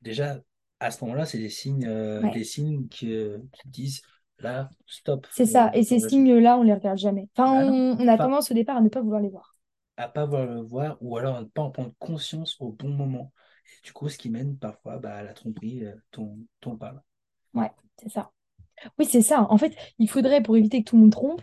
[0.02, 0.42] Déjà,
[0.80, 4.02] à ce moment-là, c'est des signes, euh, Ouais, des signes qui, euh, qui disent,
[4.40, 5.72] là, stop, c'est ça.
[5.74, 7.30] Et ces signes-là, on les regarde jamais.
[7.38, 9.56] Enfin, non, on, on a enfin, tendance au départ à ne pas vouloir les voir.
[9.96, 12.90] à pas voir le voir ou alors à ne pas en prendre conscience au bon
[12.90, 13.32] moment.
[13.84, 16.78] Et du coup, ce qui mène parfois bah, à la tromperie euh, dont, dont on
[16.78, 17.02] parle.
[17.54, 18.32] Ouais, c'est ça.
[19.00, 19.48] Oui, c'est ça.
[19.52, 21.42] En fait, il faudrait, pour éviter que tout le monde trompe.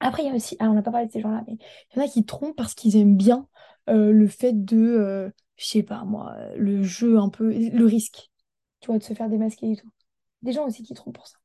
[0.00, 1.54] Après, il y a aussi, ah, on n'a pas parlé de ces gens-là, mais
[1.94, 3.48] il y en a qui trompent parce qu'ils aiment bien
[3.88, 8.30] euh, le fait de, euh, je sais pas moi, le jeu un peu, le risque,
[8.80, 9.90] tu vois, de se faire démasquer et tout.
[10.42, 11.38] Des gens aussi qui trompent pour ça.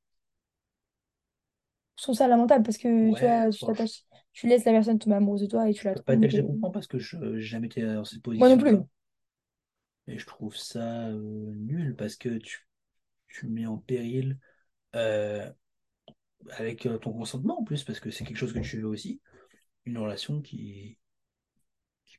[1.98, 4.04] Je trouve ça lamentable parce que tu vois, tu t'attaches,
[4.44, 6.22] laisses la personne tomber amoureuse de toi et tu la pas trompes.
[6.22, 8.78] que je comprends parce que je n'ai jamais été dans cette Moi non plus.
[10.08, 12.68] Et je trouve ça euh, nul parce que tu,
[13.30, 14.38] tu mets en péril
[14.96, 15.50] euh,
[16.52, 19.22] avec ton consentement en plus, parce que c'est quelque chose que tu veux aussi,
[19.86, 20.98] une relation qui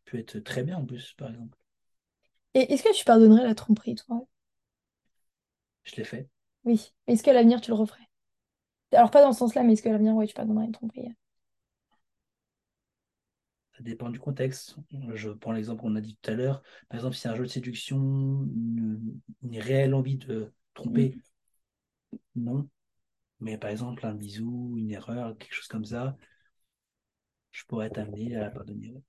[0.06, 1.58] peut être très bien en plus, par exemple.
[2.54, 4.26] Et est-ce que tu pardonnerais la tromperie, toi?
[5.84, 6.28] Je l'ai fait.
[6.64, 6.92] Oui.
[7.06, 8.02] Est-ce qu'à l'avenir, tu le referais?
[8.92, 11.14] Alors, pas dans ce sens-là, mais est-ce qu'à l'avenir, ouais, tu pardonnerais une tromperie?
[13.76, 14.76] Ça dépend du contexte.
[15.14, 16.62] Je prends l'exemple qu'on a dit tout à l'heure.
[16.88, 21.18] Par exemple, si c'est un jeu de séduction, une, une réelle envie de tromper,
[22.36, 22.68] non.
[23.40, 26.16] Mais par exemple, un bisou, une erreur, quelque chose comme ça,
[27.52, 29.02] je pourrais amené à la pardonner.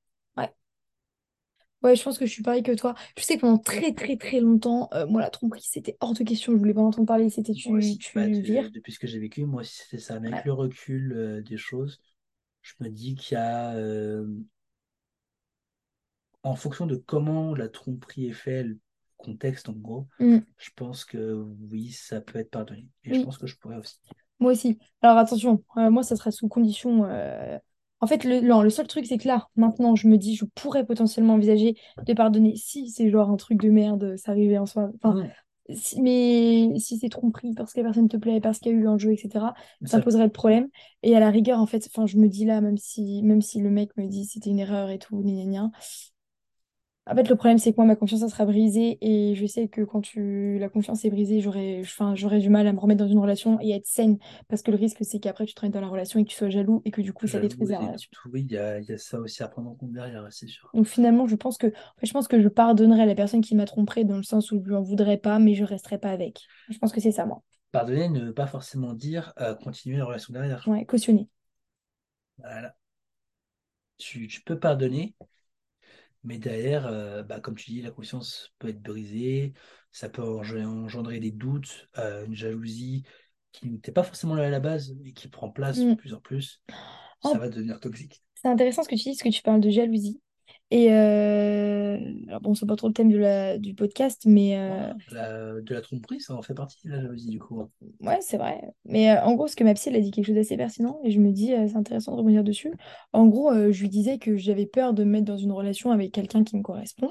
[1.86, 1.95] Ouais.
[1.95, 2.95] Je pense que je suis pareil que toi.
[3.17, 6.23] Je sais que pendant très très très longtemps, euh, moi la tromperie c'était hors de
[6.23, 8.71] question, je voulais pas en entendre parler, c'était Moi tu, aussi, bah, tu vires.
[8.71, 10.19] depuis ce que j'ai vécu, moi aussi c'était ça.
[10.19, 10.45] Mais avec Ouais.
[10.45, 12.01] le recul euh, des choses,
[12.61, 14.27] je me dis qu'il y a, euh,
[16.43, 18.79] en fonction de comment la tromperie est faite, le
[19.17, 20.39] contexte en gros, Mm.
[20.57, 21.33] je pense que
[21.71, 22.88] oui, ça peut être pardonné.
[23.03, 23.99] Et je pense que je pourrais aussi.
[24.39, 24.77] moi aussi.
[25.01, 27.05] Alors attention, moi ça serait sous condition.
[28.01, 30.45] En fait, le, non, le seul truc c'est que là, maintenant, je me dis, je
[30.45, 31.75] pourrais potentiellement envisager
[32.05, 34.89] de pardonner si c'est genre un truc de merde, ça arrivait en soi.
[34.95, 35.15] Enfin,
[35.69, 38.77] si- mais si c'est tromperie parce que la personne te plaît, parce qu'il y a
[38.79, 39.53] eu un jeu, etc.,
[39.85, 40.67] ça poserait le problème.
[41.03, 43.61] Et à la rigueur, en fait, enfin, je me dis là, même si, même si
[43.61, 45.71] le mec me dit c'était une erreur et tout, gna,
[47.07, 48.97] En fait, le problème, c'est que moi, ma confiance, ça sera brisée.
[49.01, 50.57] Et je sais que quand tu...
[50.59, 53.73] la confiance est brisée, j'aurais enfin, du mal à me remettre dans une relation et
[53.73, 54.17] à être saine.
[54.47, 56.35] Parce que le risque, c'est qu'après, tu te rentres dans la relation et que tu
[56.35, 58.09] sois jaloux et que du coup, ça détruise la relation.
[58.31, 60.69] oui, il y a, y a ça aussi à prendre en compte derrière, c'est sûr.
[60.73, 63.55] Donc finalement, je pense que, en fait, je pense que je pardonnerai la personne qui
[63.55, 66.09] m'a trompée dans le sens où je lui en voudrais pas, mais je resterai pas
[66.09, 66.41] avec.
[66.69, 67.43] Je pense que c'est ça, moi.
[67.71, 70.67] Pardonner ne veut pas forcément dire euh, continuer la relation derrière.
[70.67, 71.29] Ouais, cautionner.
[72.37, 72.75] Voilà.
[73.97, 75.15] Tu, tu peux pardonner,
[76.26, 79.53] mais derrière, euh, bah, comme tu dis, la conscience peut être brisée,
[79.91, 83.05] ça peut eng- engendrer des doutes, euh, une jalousie
[83.53, 85.95] qui n'était pas forcément là à la base, mais qui prend place de Mm.
[85.95, 86.61] plus en plus.
[87.21, 88.23] Ça Oh, va devenir toxique.
[88.36, 90.21] c'est intéressant ce que tu dis, parce que tu parles de jalousie.
[90.72, 91.97] Et euh,
[92.28, 95.74] alors bon, c'est pas trop le thème de la, du podcast, mais euh, la- de
[95.74, 97.70] la tromperie, ça en fait partie, la jalousie, du coup.
[98.01, 98.61] ouais, c'est vrai.
[98.86, 100.99] Mais euh, en gros, ce que ma psy, elle a dit quelque chose d'assez pertinent,
[101.03, 102.74] et je me dis, euh, c'est intéressant de rebondir dessus.
[103.13, 106.11] En gros, je lui disais que j'avais peur de me mettre dans une relation avec
[106.11, 107.09] quelqu'un qui me correspond,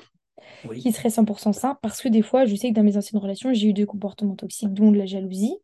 [0.65, 3.23] Oui, qui serait 100% sain, parce que des fois, je sais que dans mes anciennes
[3.23, 5.57] relations, j'ai eu des comportements toxiques, dont de la jalousie,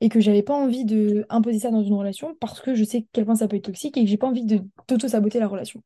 [0.00, 3.06] et que j'avais pas envie de imposer ça dans une relation, parce que je sais
[3.12, 5.82] quel point ça peut être toxique, et que j'ai pas envie de d'auto-saboter la relation.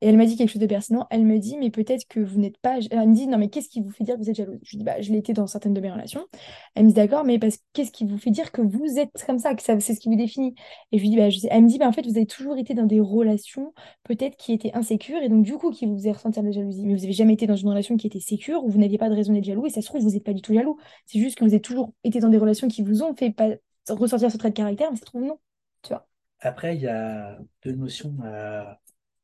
[0.00, 1.06] Et elle m'a dit quelque chose de pertinent.
[1.10, 2.78] Elle me dit, mais peut-être que vous n'êtes pas.
[2.90, 4.58] Elle me dit, non, mais qu'est-ce qui vous fait dire que vous êtes jalouse?
[4.62, 6.26] Je lui dis, bah, je l'ai été dans certaines de mes relations.
[6.74, 9.38] Elle me dit, d'accord, mais parce qu'est-ce qui vous fait dire que vous êtes comme
[9.38, 10.54] ça, que ça, c'est ce qui vous définit?
[10.92, 11.40] Et je lui dis, bah, je.
[11.50, 13.74] Elle me dit, bah, en fait, vous avez toujours été dans des relations
[14.04, 16.86] peut-être qui étaient insécures et donc, du coup, qui vous faisait ressentir de la jalousie.
[16.86, 19.08] Mais vous n'avez jamais été dans une relation qui était sécure où vous n'aviez pas
[19.08, 20.78] de raison d'être jaloux et ça se trouve, vous n'êtes pas du tout jaloux.
[21.06, 23.48] C'est juste que vous avez toujours été dans des relations qui vous ont fait pas
[23.88, 25.38] ressortir ce trait de caractère, mais ça se trouve, non.
[25.82, 26.06] Tu vois?
[26.40, 28.80] Après, il y a deux notions à,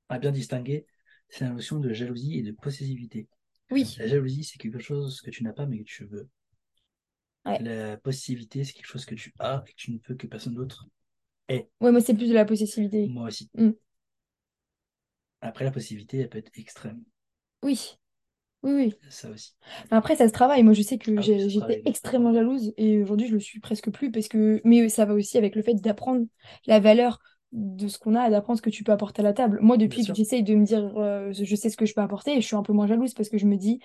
[0.09, 0.87] à bien distinguer.
[1.29, 3.29] C'est la notion de jalousie et de possessivité.
[3.71, 3.97] Oui.
[3.99, 6.29] La jalousie, c'est quelque chose que tu n'as pas mais que tu veux.
[7.45, 7.61] Ouais.
[7.61, 10.55] La possessivité, c'est quelque chose que tu as et que tu ne veux que personne
[10.55, 10.87] d'autre
[11.49, 11.69] ait.
[11.81, 13.09] Ouais, moi, c'est plus de la possessivité.
[13.09, 13.51] Moi aussi.
[13.55, 13.71] Mm.
[15.41, 17.03] Après, la possessivité, elle peut être extrême.
[17.63, 17.99] Oui.
[18.63, 18.95] Oui, oui.
[19.11, 19.55] Ça aussi.
[19.91, 20.63] Après, ça se travaille.
[20.65, 24.11] Moi, je sais que Ah j'étais extrêmement jalouse et aujourd'hui, je le suis presque plus
[24.11, 24.61] parce que.
[24.65, 26.27] Mais ça va aussi avec le fait d'apprendre
[26.67, 27.21] la valeur
[27.57, 29.59] de ce qu'on a et d'apprendre ce que tu peux apporter à la table.
[29.63, 32.03] Moi, depuis Bien que j'essaye de me dire, euh, je sais ce que je peux
[32.03, 33.81] apporter, je suis un peu moins jalouse parce que je me dis,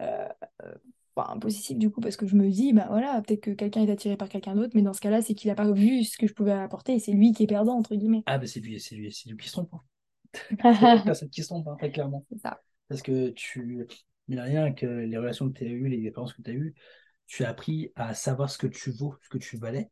[0.00, 0.28] euh,
[0.62, 0.74] euh,
[1.16, 4.16] impossible du coup, parce que je me dis, bah voilà, peut-être que quelqu'un est attiré
[4.16, 6.34] par quelqu'un d'autre, mais dans ce cas-là, c'est qu'il n'a pas vu ce que je
[6.34, 8.24] pouvais apporter et c'est lui qui est perdant, entre guillemets.
[8.26, 9.72] Ah, bah c'est lui, c'est lui, c'est lui qui se trompe.
[9.72, 9.80] hein.
[10.60, 12.24] C'est la personne qui se trompe, hein, très clairement.
[12.30, 12.60] C'est ça.
[12.88, 13.86] Parce que tu,
[14.28, 16.74] de rien, que les relations que tu as eues, les expériences que tu as eues,
[17.26, 19.90] tu as appris à savoir ce que tu vaux, ce que tu valais.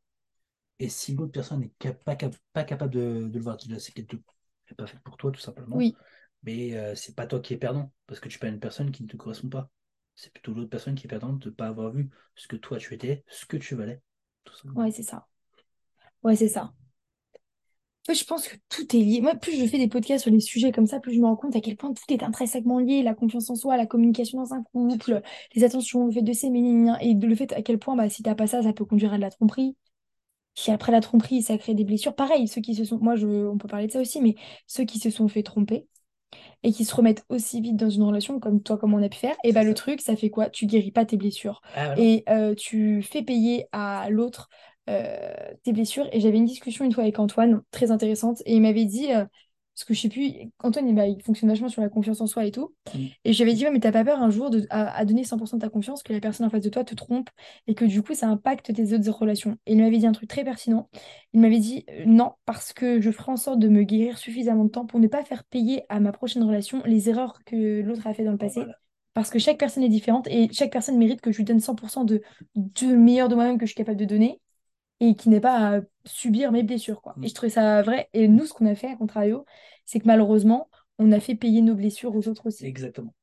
[0.79, 3.93] Et si l'autre personne n'est cap- pas, cap- pas capable de, de le voir, c'est
[3.93, 5.79] qu'elle n'est pas faite pour toi, tout simplement.
[5.79, 5.99] Oui,
[6.45, 9.03] Mais euh, c'est pas toi qui es perdant, parce que tu pas une personne qui
[9.05, 9.71] ne te correspond pas.
[10.17, 12.79] C'est plutôt l'autre personne qui est perdante de ne pas avoir vu ce que toi
[12.79, 14.03] tu étais, ce que tu valais.
[14.45, 14.83] Tout simplement.
[14.83, 15.27] ouais, c'est ça.
[16.25, 16.73] Ouais, c'est ça.
[18.07, 19.21] Fait, je pense que tout est lié.
[19.21, 21.37] Moi, plus je fais des podcasts sur les sujets comme ça, plus je me rends
[21.37, 23.03] compte à quel point tout est intrinsèquement lié.
[23.03, 25.23] La confiance en soi, la communication dans un couple,
[25.55, 28.35] les attentions, le fait de s'aimer, et le fait à quel point, bah, si t'as
[28.35, 29.77] pas ça, ça peut conduire à de la tromperie.
[30.55, 32.15] Si après la tromperie, ça crée des blessures.
[32.15, 32.99] Pareil, ceux qui se sont...
[32.99, 33.27] Moi, je...
[33.27, 34.35] on peut parler de ça aussi, mais
[34.67, 35.87] ceux qui se sont fait tromper
[36.63, 39.19] et qui se remettent aussi vite dans une relation, comme toi, comme on a pu
[39.19, 39.75] faire, et C'est bah, le ça.
[39.75, 40.51] truc, ça fait quoi?
[40.51, 44.49] Tu guéris pas tes blessures Ah, et euh, tu fais payer à l'autre
[44.91, 45.35] euh,
[45.65, 46.09] tes blessures.
[46.13, 49.25] Et j'avais une discussion une fois avec Antoine, très intéressante, et il m'avait dit, euh,
[49.75, 52.27] parce que je sais plus, Antoine, il, bah, il fonctionne vachement sur la confiance en
[52.27, 53.07] soi et tout, Mm.
[53.25, 55.57] et j'avais dit, ouais, mais t'as pas peur un jour de, à, à donner 100%
[55.57, 57.31] de ta confiance, que la personne en face de toi te trompe,
[57.67, 59.57] et que du coup, ça impacte tes autres relations.
[59.67, 60.89] Et il m'avait dit un truc très pertinent.
[61.33, 64.65] Il m'avait dit, euh, non, parce que je ferai en sorte de me guérir suffisamment
[64.65, 68.07] de temps pour ne pas faire payer à ma prochaine relation les erreurs que l'autre
[68.07, 68.61] a fait dans le passé.
[68.61, 68.75] Voilà.
[69.15, 72.05] Parce que chaque personne est différente et chaque personne mérite que je lui donne 100%
[72.05, 72.23] de,
[72.55, 74.41] de meilleur de moi-même que je suis capable de donner
[75.03, 77.15] et qui n'est pas à subir mes blessures, quoi.
[77.17, 77.25] Mm.
[77.25, 78.09] Et je trouvais ça vrai.
[78.13, 79.45] Et nous, ce qu'on a fait à Contrario,
[79.85, 82.65] c'est que malheureusement, on a fait payer nos blessures aux autres aussi.
[82.67, 83.15] Exactement.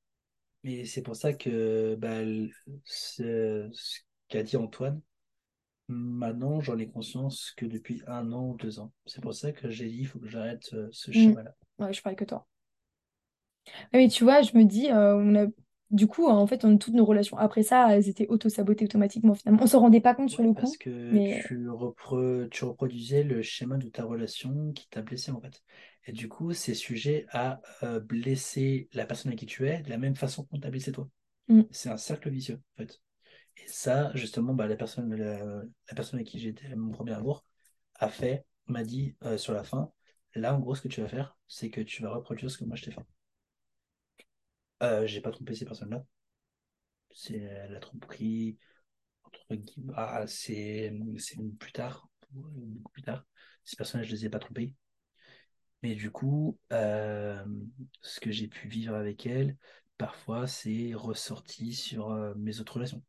[0.66, 2.20] Et c'est pour ça que bah,
[2.84, 5.00] ce, ce qu'a dit Antoine,
[5.88, 8.92] maintenant j'en ai conscience que depuis un an ou deux ans.
[9.06, 11.14] C'est pour ça que j'ai dit il faut que j'arrête euh, ce Mm.
[11.14, 11.56] schéma-là.
[11.80, 12.46] Ouais, je parle que toi.
[13.94, 15.48] Mais tu vois, je me dis, euh, on a...
[15.92, 19.64] du coup, en fait, on, toutes nos relations après ça, elles étaient auto-sabotées automatiquement finalement.
[19.64, 23.24] On s'en rendait pas compte sur le parce coup, que mais tu, repre- tu reproduisais
[23.24, 25.64] le schéma de ta relation qui t'a blessé en fait.
[26.06, 29.90] Et du coup, c'est sujet à euh, blesser la personne à qui tu es de
[29.90, 31.08] la même façon qu'on t'a blessé toi.
[31.50, 31.66] Mm.
[31.72, 33.02] C'est un cercle vicieux en fait.
[33.58, 37.46] Et ça, justement, bah, la personne, la, la personne avec qui j'étais mon premier amour
[37.96, 39.92] a fait, m'a dit euh, sur la fin,
[40.36, 42.66] là en gros ce que tu vas faire, c'est que tu vas reproduire ce que
[42.66, 43.02] moi je t'ai fait.
[44.84, 46.04] Euh, j'ai pas trompé ces personnes-là.
[47.12, 48.58] C'est la tromperie,
[49.26, 53.26] entre guillemets, ah, c'est c'est plus tard, beaucoup plus tard.
[53.66, 54.76] Ces personnes-là, je les ai pas trompées.
[55.84, 57.44] Mais du coup, euh,
[58.02, 59.56] ce que j'ai pu vivre avec elles,
[59.98, 63.02] parfois, c'est ressorti sur euh, mes autres relations.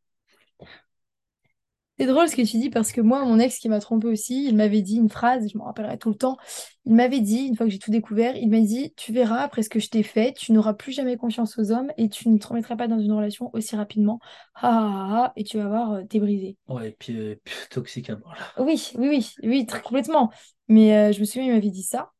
[2.01, 4.46] C'est drôle ce que tu dis parce que moi, mon ex qui m'a trompé aussi,
[4.46, 6.38] il m'avait dit une phrase, je me rappellerai tout le temps.
[6.86, 9.62] Il m'avait dit, une fois que j'ai tout découvert, il m'a dit, tu verras après
[9.62, 12.38] ce que je t'ai fait, tu n'auras plus jamais confiance aux hommes et tu ne
[12.38, 14.18] te remettras pas dans une relation aussi rapidement.
[14.55, 16.57] Ah, ah, ah, et tu vas voir, euh, t'es brisé.
[16.68, 18.64] Ouais, et puis, euh, puis toxique à mort, là.
[18.64, 20.30] Oui, oui, oui, oui, très complètement.
[20.68, 22.12] Mais euh, je me souviens, il m'avait dit ça.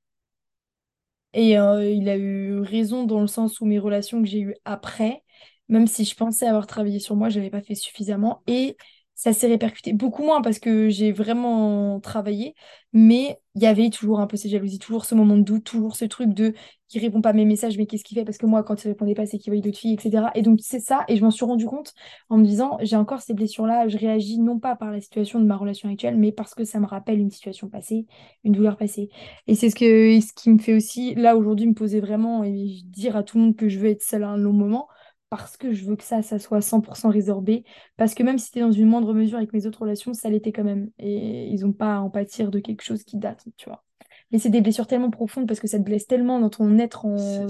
[1.33, 4.57] Et euh, il a eu raison dans le sens où mes relations que j'ai eues
[4.67, 5.23] après,
[5.69, 8.43] même si je pensais avoir travaillé sur moi, je n'avais pas fait suffisamment.
[8.47, 8.77] Et
[9.21, 12.55] ça s'est répercuté beaucoup moins parce que j'ai vraiment travaillé,
[12.95, 15.95] mais il y avait toujours un peu ces jalousies, toujours ce moment de doute, toujours
[15.95, 16.55] ce truc de
[16.89, 18.25] qui répond pas à mes messages, mais qu'est-ce qu'il fait?
[18.25, 20.31] Parce que moi, quand il répondait pas, c'est qu'il voyait d'autres filles, etc.
[20.35, 21.93] Et donc, c'est ça, et je m'en suis rendu compte
[22.31, 25.45] en me disant, j'ai encore ces blessures-là, je réagis non pas par la situation de
[25.45, 28.07] ma relation actuelle, mais parce que ça me rappelle une situation passée,
[28.45, 29.11] une douleur passée.
[29.47, 33.17] Et c'est ce, ce qui me fait aussi, là, aujourd'hui, me poser vraiment et dire
[33.17, 34.89] à tout le monde que je veux être seule à un long moment
[35.31, 37.65] parce que je veux que ça, ça soit 100% résorbé.
[37.97, 40.53] Parce que même si c'était dans une moindre mesure avec mes autres relations, ça l'était
[40.53, 40.91] quand même.
[40.99, 43.85] Et ils n'ont pas à en pâtir de quelque chose qui date, tu vois.
[44.33, 47.07] Mais c'est des blessures tellement profondes parce que ça te blesse tellement dans ton être
[47.07, 47.47] en...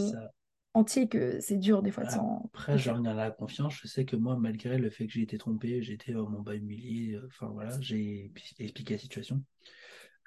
[0.75, 2.43] entier que c'est dur des fois de s'en...
[2.53, 3.75] Après, je reviens à la confiance.
[3.75, 6.55] Je sais que moi, malgré le fait que j'ai été trompé, j'ai été mon bas
[6.55, 9.43] humilié, euh, enfin voilà, j'ai expliqué la situation.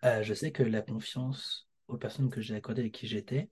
[0.04, 3.50] Euh, je sais que la confiance aux personnes que j'ai accordées avec qui j'étais,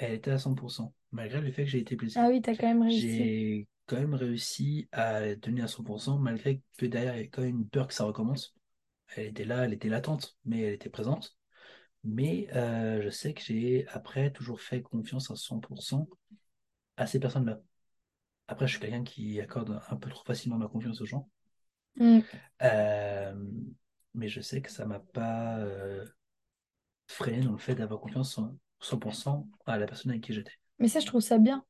[0.00, 2.18] elle était à 100%, malgré le fait que j'ai été blessé.
[2.18, 3.00] Ah oui, t'as quand même réussi.
[3.00, 7.42] J'ai quand même réussi à donner à 100%, malgré que derrière, il y a quand
[7.42, 8.54] même une peur que ça recommence.
[9.14, 11.36] Elle était là, elle était latente, mais elle était présente.
[12.02, 16.08] Mais euh, je sais que j'ai, après, toujours fait confiance à 100%
[16.96, 17.60] à ces personnes-là.
[18.48, 21.28] Après, je suis quelqu'un qui accorde un peu trop facilement ma confiance aux gens.
[21.96, 22.20] Mm.
[22.62, 23.34] Euh,
[24.14, 26.06] mais je sais que ça m'a pas euh,
[27.06, 30.52] freiné dans le fait d'avoir confiance en, 100% à la personne avec qui j'étais.
[30.78, 31.64] Mais ça, je trouve ça bien.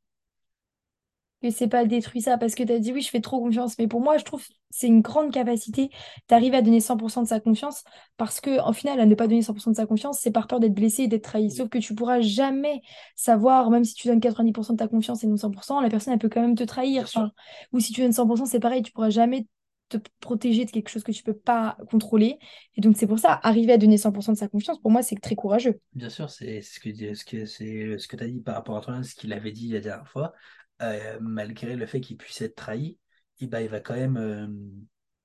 [1.42, 3.78] Que c'est pas détruit ça parce que tu as dit oui, je fais trop confiance.
[3.78, 5.90] Mais pour moi, je trouve c'est une grande capacité
[6.28, 7.82] d'arriver à donner 100% de sa confiance
[8.18, 10.60] parce que en final, à ne pas donner 100% de sa confiance, c'est par peur
[10.60, 11.50] d'être blessé et d'être trahi.
[11.50, 12.82] Sauf que tu pourras jamais
[13.16, 16.18] savoir, même si tu donnes 90% de ta confiance et non 100%, la personne, elle
[16.18, 17.06] peut quand même te trahir.
[17.72, 19.46] ou si tu donnes 100%, c'est pareil, tu pourras jamais
[19.98, 22.38] te protéger de quelque chose que tu peux pas contrôler.
[22.76, 25.16] Et donc, c'est pour ça, arriver à donner 100% de sa confiance, pour moi, c'est
[25.16, 25.80] très courageux.
[25.92, 28.80] Bien sûr, c'est ce que, ce que, ce que tu as dit par rapport à
[28.80, 30.32] toi, ce qu'il avait dit la dernière fois.
[30.82, 32.96] Euh, malgré le fait qu'il puisse être trahi,
[33.38, 34.46] il, bah, il va quand même euh,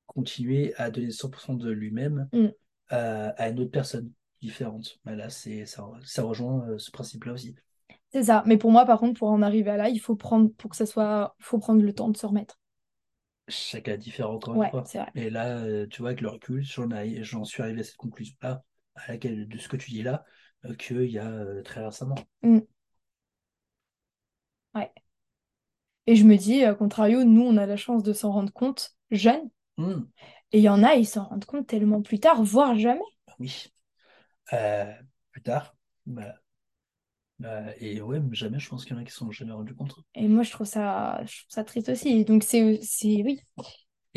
[0.06, 2.48] continuer à donner 100% de lui-même mm.
[2.92, 4.12] euh, à une autre personne
[4.42, 5.00] différente.
[5.06, 7.56] Mais là, c'est, ça, ça rejoint ce principe-là aussi.
[8.12, 8.44] C'est ça.
[8.46, 10.76] Mais pour moi, par contre, pour en arriver à là, il faut prendre, pour que
[10.76, 12.60] ça soit, faut prendre le temps de se remettre
[13.82, 14.84] cas différent encore une fois.
[15.16, 18.64] Et là, euh, tu vois, avec le recul, j'en suis arrivé à cette conclusion-là,
[18.96, 20.26] à laquelle, de ce que tu dis là,
[20.66, 22.16] euh, qu'il y a euh, très récemment.
[22.42, 22.60] Mm.
[24.74, 24.92] Ouais.
[26.08, 28.96] Et je me dis, à contrario, nous, on a la chance de s'en rendre compte
[29.12, 29.50] jeune.
[29.78, 30.02] Mm.
[30.52, 33.02] Et il y en a, ils s'en rendent compte tellement plus tard, voire jamais.
[33.40, 33.72] Oui.
[35.32, 35.76] plus tard.
[36.06, 36.36] Bah,
[37.40, 39.96] bah, et ouais, jamais, je pense qu'il y en a qui sont jamais rendus compte.
[40.14, 42.24] Et moi, je trouve ça, je trouve ça triste aussi.
[42.24, 43.42] Donc, c'est, c'est oui.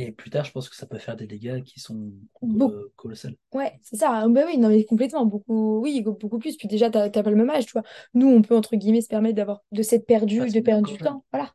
[0.00, 2.12] Et plus tard, je pense que ça peut faire des dégâts qui sont
[2.44, 3.30] euh, colossaux.
[3.52, 4.28] Ouais, c'est ça.
[4.28, 5.26] Bah oui, non, mais complètement.
[5.26, 6.56] Beaucoup, oui, beaucoup plus.
[6.56, 7.82] Puis déjà, t'as, pas le même âge, tu vois.
[8.14, 11.24] Nous, on peut, entre guillemets, se permettre d'avoir, de s'être perdu, de perdre du temps.
[11.32, 11.52] Voilà.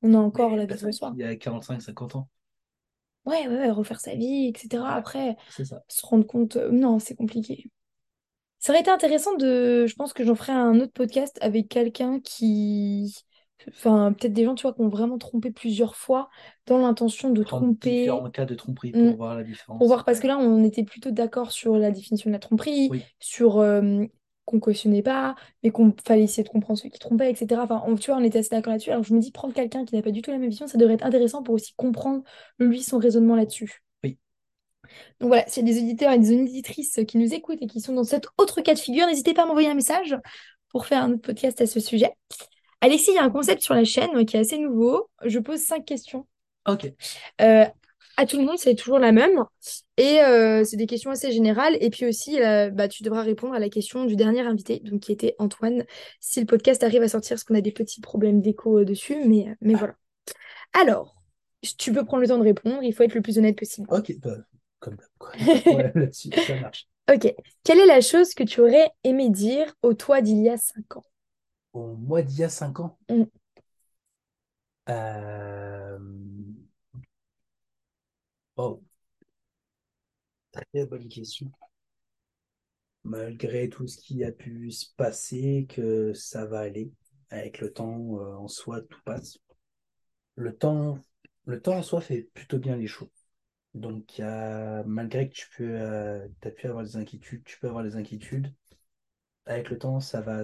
[0.00, 1.12] On a encore la vie de soi.
[1.16, 2.28] Il y a 45, 50 ans.
[3.26, 4.82] Ouais, ouais, ouais, refaire sa vie, etc.
[4.86, 6.56] Après, se rendre compte.
[6.56, 7.70] Euh, non, c'est compliqué.
[8.58, 9.86] Ça aurait été intéressant de.
[9.86, 13.14] Je pense que j'en ferai un autre podcast avec quelqu'un qui.
[13.68, 16.28] Enfin, peut-être des gens, tu vois, qui ont vraiment trompé plusieurs fois
[16.66, 18.02] dans l'intention de tromper.
[18.02, 19.14] Différents cas de tromperie pour mm.
[19.14, 19.78] voir la différence.
[19.78, 22.90] Pour voir, parce que là, on était plutôt d'accord sur la définition de la tromperie,
[23.18, 24.04] sur euh,
[24.44, 27.60] qu'on cautionnait pas, mais qu'on fallait essayer de comprendre ceux qui trompaient, etc.
[27.62, 28.90] Enfin, tu vois, on était assez d'accord là-dessus.
[28.90, 30.78] Alors, je me dis, prendre quelqu'un qui n'a pas du tout la même vision, ça
[30.78, 32.22] devrait être intéressant pour aussi comprendre,
[32.58, 33.82] lui, son raisonnement là-dessus.
[35.20, 37.80] Donc voilà, s'il y a des auditeurs et des auditrices qui nous écoutent et qui
[37.80, 40.16] sont dans cet autre cas de figure, n'hésitez pas à m'envoyer un message
[40.70, 42.12] pour faire un autre podcast à ce sujet.
[42.80, 45.08] Alexis, il y a un concept sur la chaîne qui est assez nouveau.
[45.24, 46.26] Je pose cinq questions.
[46.68, 46.92] Ok.
[47.40, 47.64] Euh,
[48.18, 49.44] à tout le monde, c'est toujours la même.
[49.96, 51.76] Et euh, c'est des questions assez générales.
[51.80, 55.00] Et puis aussi, euh, bah, tu devras répondre à la question du dernier invité, donc
[55.00, 55.84] qui était Antoine,
[56.20, 59.16] si le podcast arrive à sortir, parce qu'on a des petits problèmes d'écho dessus.
[59.26, 59.94] Mais, mais voilà.
[60.72, 61.16] Alors,
[61.78, 62.82] tu peux prendre le temps de répondre.
[62.82, 63.86] Il faut être le plus honnête possible.
[63.90, 64.36] Ok, bah,
[64.78, 64.96] comme
[65.94, 66.88] là-dessus, ça marche.
[67.12, 67.32] Ok.
[67.62, 70.96] Quelle est la chose que tu aurais aimé dire au toi d'il y a 5
[70.96, 71.04] ans?
[71.72, 72.98] Au moi d'il y a 5 ans?
[73.08, 73.22] Mm.
[74.88, 75.98] euh...
[78.56, 78.82] Oh.
[80.52, 81.50] Très bonne question.
[83.04, 86.90] Malgré tout ce qui a pu se passer, que ça va aller.
[87.30, 89.38] Avec le temps, euh, en soi, tout passe.
[90.36, 90.98] Le temps,
[91.46, 93.08] le temps en soi fait plutôt bien les choses.
[93.76, 94.22] Donc,
[94.86, 98.52] malgré que tu peux, euh, as pu avoir des inquiétudes, tu peux avoir des inquiétudes.
[99.44, 100.42] Avec le temps, ça va,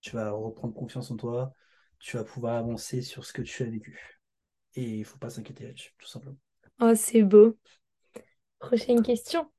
[0.00, 1.52] tu vas reprendre confiance en toi,
[1.98, 4.20] tu vas pouvoir avancer sur ce que tu as vécu.
[4.76, 6.36] Et il ne faut pas s'inquiéter là-dessus, tout simplement.
[6.80, 7.56] Oh, c'est beau.
[8.60, 9.50] Prochaine question.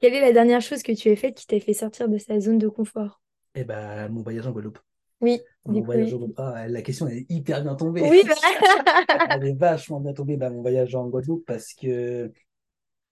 [0.00, 2.38] Quelle est la dernière chose que tu as faite qui t'a fait sortir de sa
[2.38, 3.20] zone de confort?
[3.54, 4.78] Eh ben, mon voyage en Guadeloupe.
[5.20, 8.02] Oui, Mon voyage au la question est hyper bien tombée.
[8.02, 8.22] Oui,
[9.30, 12.32] Elle est vachement bien tombée, bah, mon voyage en Guadeloupe, parce que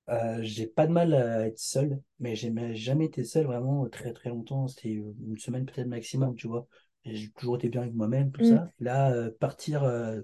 [0.09, 4.13] euh, j'ai pas de mal à être seul, mais j'ai jamais été seul vraiment très
[4.13, 4.69] très longtemps.
[4.69, 6.67] C'était une semaine peut-être maximum, tu vois.
[7.05, 8.55] J'ai toujours été bien avec moi-même, tout Mm.
[8.55, 8.71] ça.
[8.81, 10.21] Là, euh, partir euh,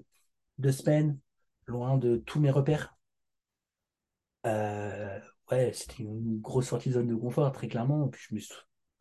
[0.57, 1.17] deux semaines
[1.67, 2.95] loin de tous mes repères,
[5.51, 8.07] ouais, c'était une grosse sortie de zone de confort, très clairement.
[8.09, 8.53] Puis je me suis,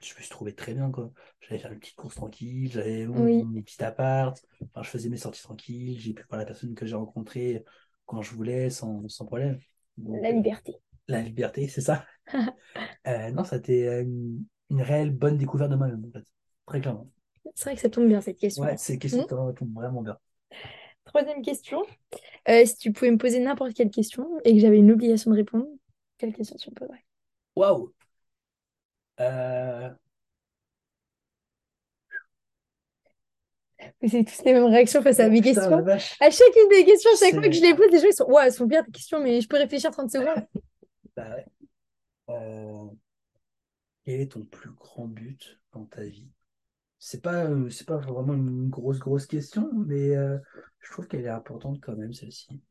[0.05, 1.11] je me suis trouvé très bien, quoi.
[1.41, 3.49] J'allais faire une petite course tranquille, j'avais Oui.
[3.53, 4.35] mes petits apparts,
[4.75, 7.65] enfin, je faisais mes sorties tranquilles, j'ai pu voir la personne que j'ai rencontrée
[8.07, 9.61] quand je voulais, sans, sans problème.
[9.97, 10.81] Donc, La euh, liberté.
[11.09, 12.07] la liberté, c'est ça.
[13.07, 16.25] Euh, non, ça a été euh, une, une réelle bonne découverte de moi-même, en fait.
[16.67, 17.11] Très clairement.
[17.55, 18.65] C'est vrai que ça tombe bien cette question.
[18.65, 19.27] Ouais, c'est question Mm.
[19.27, 20.19] qui tombe vraiment bien.
[21.05, 21.85] Troisième question.
[22.49, 25.37] Euh, si tu pouvais me poser n'importe quelle question et que j'avais une obligation de
[25.37, 25.67] répondre,
[26.19, 27.05] quelle question tu me poserais?
[27.59, 27.93] Waouh!
[29.23, 29.91] Euh,
[34.01, 36.17] Mais C'est tous les mêmes réactions face à mes putain, la questions.
[36.21, 38.25] À chacune des questions, à chaque fois que je les pose, les gens ils sont
[38.31, 40.47] Ouais, elles sont bien tes questions, mais je peux réfléchir 30 secondes.
[41.15, 41.45] Bah ouais.
[42.31, 42.87] Euh,
[44.07, 46.27] quel est ton plus grand but dans ta vie?
[46.99, 50.39] C'est pas, euh, c'est pas vraiment une grosse, grosse question, mais euh,
[50.81, 52.63] je trouve qu'elle est importante quand même, celle-ci.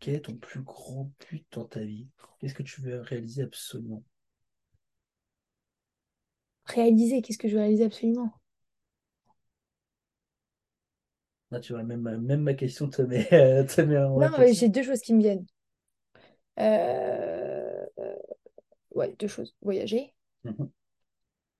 [0.00, 2.08] Quel est ton plus grand but dans ta vie?
[2.40, 4.02] Qu'est-ce que tu veux réaliser absolument?
[6.66, 8.30] Réaliser, qu'est-ce que je veux réaliser absolument?
[11.50, 14.68] Là, tu vois, même, même ma question te met, te met en Non, mais j'ai
[14.68, 15.46] deux choses qui me viennent.
[16.60, 17.84] Euh,
[18.92, 19.54] Ouais, deux choses.
[19.60, 20.72] Voyager, Mhm.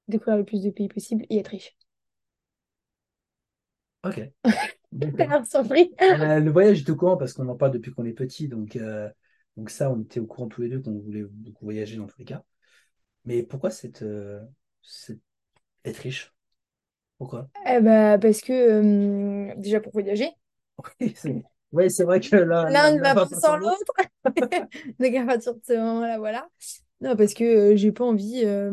[0.09, 1.76] découvrir le plus de pays possible et être riche.
[4.02, 4.18] Ok.
[5.50, 5.90] Surpris.
[6.00, 8.76] Euh, le voyage est au courant parce qu'on en parle depuis qu'on est petit, donc,
[8.76, 9.09] euh,
[9.57, 12.18] donc ça, on était au courant tous les deux qu'on voulait beaucoup voyager dans tous
[12.18, 12.42] les cas.
[13.24, 14.05] Mais pourquoi cette,
[14.85, 15.20] cette-
[15.85, 16.35] être riche?
[17.18, 17.51] Pourquoi?
[17.66, 20.30] Eh bah, parce que euh, déjà pour voyager,
[21.01, 21.43] Oui, c'est
[21.91, 23.93] c'est vrai que là, l'un ne va pas sans l'autre.
[24.99, 26.49] Donc à partir de ce moment-là, voilà.
[27.01, 28.70] Non, parce que euh, j'ai pas envie euh,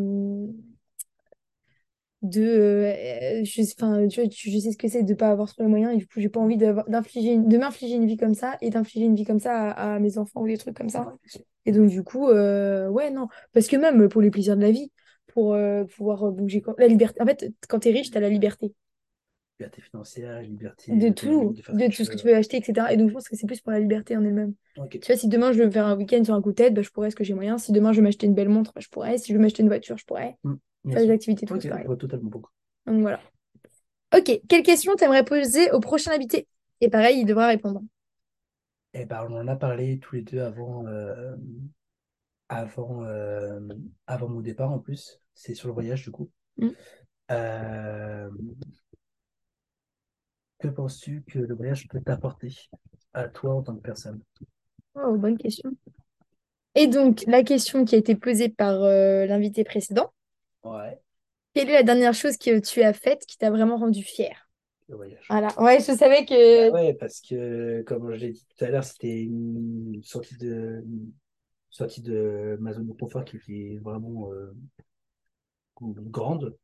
[2.22, 3.42] de.
[3.44, 5.70] je, enfin, tu vois, tu- je sais ce que c'est de pas avoir trop les
[5.70, 8.70] moyens et du coup, j'ai pas envie d'infliger, de m'infliger une vie comme ça et
[8.70, 11.14] d'infliger une vie comme ça à, à mes enfants ou des trucs comme ça.
[11.66, 13.28] Et donc, du coup, ouais, non.
[13.54, 14.92] Parce que même pour les plaisirs de la vie,
[15.34, 16.76] pour euh, pouvoir bouger, quand...
[16.78, 17.22] la liberté.
[17.22, 18.74] En fait, quand t'es riche, t'as la liberté.
[19.60, 22.18] liberté financière, liberté de tout, de ce tout tu ce que veux.
[22.18, 22.94] tu peux acheter, etc.
[22.94, 24.54] Et donc, je pense que c'est plus pour la liberté en elle-même.
[24.90, 26.74] Tu vois, si demain je veux me faire un week-end sur un coup de tête,
[26.74, 27.58] bah, je pourrais, parce que j'ai moyen.
[27.58, 29.18] Si demain je veux m'acheter une belle montre, bah, je pourrais.
[29.18, 30.36] Si je veux m'acheter une voiture, je pourrais.
[30.84, 31.84] Bien Faire des activités de Ok, c'est pareil.
[31.84, 32.52] je vois totalement pourquoi.
[32.88, 33.20] Donc voilà.
[34.18, 36.48] Ok, quelle question t'aimerais poser au prochain invité?
[36.82, 37.82] Et pareil, il devra répondre.
[38.94, 41.36] Eh ben, on en a parlé tous les deux avant, euh,
[42.50, 43.60] avant, euh,
[44.08, 45.21] avant mon départ en plus.
[45.34, 46.30] C'est sur le voyage du coup.
[46.58, 46.76] Mm.
[47.32, 48.30] Euh,
[50.60, 52.56] que penses-tu que le voyage peut t'apporter
[53.14, 54.22] à toi en tant que personne?
[54.96, 55.72] Oh, bonne question.
[56.76, 60.12] Et donc, la question qui a été posée par euh, l'invité précédent,
[60.64, 61.02] Ouais,
[61.54, 64.50] quelle est la dernière chose que tu as faite qui t'a vraiment rendu fière?
[64.90, 65.26] le voyage.
[65.30, 66.72] Voilà, ouais, je savais Bah que...
[66.72, 71.12] ouais, parce que comme je l'ai dit tout à l'heure, c'était une sortie de, une
[71.70, 74.54] sortie de ma zone de confort qui était vraiment euh,
[75.90, 76.58] grande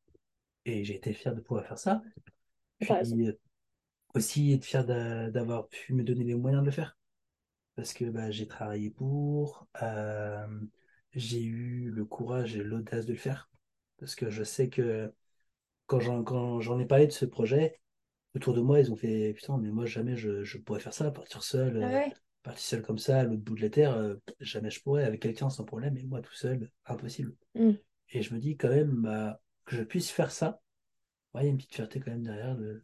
[0.66, 2.02] et j'ai été fier de pouvoir faire ça.
[2.80, 3.34] Puis euh,
[4.16, 6.98] aussi être fier d'a- d'avoir pu me donner les moyens de le faire.
[7.76, 10.48] Parce que bah, j'ai travaillé pour, euh,
[11.14, 13.50] j'ai eu le courage et l'audace de le faire.
[13.98, 15.12] Parce que je sais que
[15.86, 17.80] quand j'en, ai parlé de ce projet,
[18.36, 21.12] autour de moi, ils ont fait Putain, mais moi, jamais je, je pourrais faire ça,
[21.12, 22.10] partir seul, Ah euh,
[22.44, 25.22] partir seul comme ça, à l'autre bout de la terre, euh, jamais je pourrais, avec
[25.22, 27.34] quelqu'un sans problème, mais moi tout seul, impossible.
[27.56, 27.72] Mm.
[28.12, 30.62] Et je me dis quand même bah, que je puisse faire ça,
[31.34, 32.84] ouais, il y a une petite fierté quand même derrière de,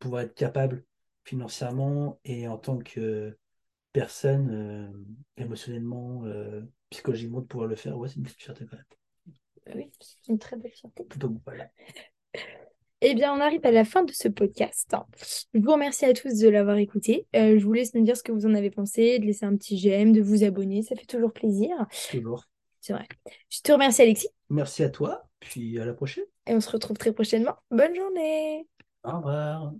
[0.00, 0.84] pouvoir être capable
[1.24, 3.38] financièrement et en tant que
[3.92, 8.76] personne, euh, émotionnellement, euh, psychologiquement, de pouvoir le faire, ouais, c'est une petite fierté quand
[8.76, 8.84] même.
[9.66, 11.06] Bah oui, c'est une très belle fierté.
[11.16, 11.68] Donc voilà.
[13.02, 14.96] Eh bien, on arrive à la fin de ce podcast.
[15.52, 17.26] Je vous remercie à tous de l'avoir écouté.
[17.36, 19.54] Euh, je vous laisse me dire ce que vous en avez pensé, de laisser un
[19.54, 20.80] petit j'aime, de vous abonner.
[20.80, 21.76] Ça fait toujours plaisir.
[22.10, 22.46] Toujours.
[22.86, 23.08] C'est vrai.
[23.50, 24.28] Je te remercie, Alexis.
[24.48, 26.22] Merci à toi, puis à la prochaine.
[26.46, 27.56] Et on se retrouve très prochainement.
[27.72, 28.68] Bonne journée.
[29.04, 29.76] Au revoir.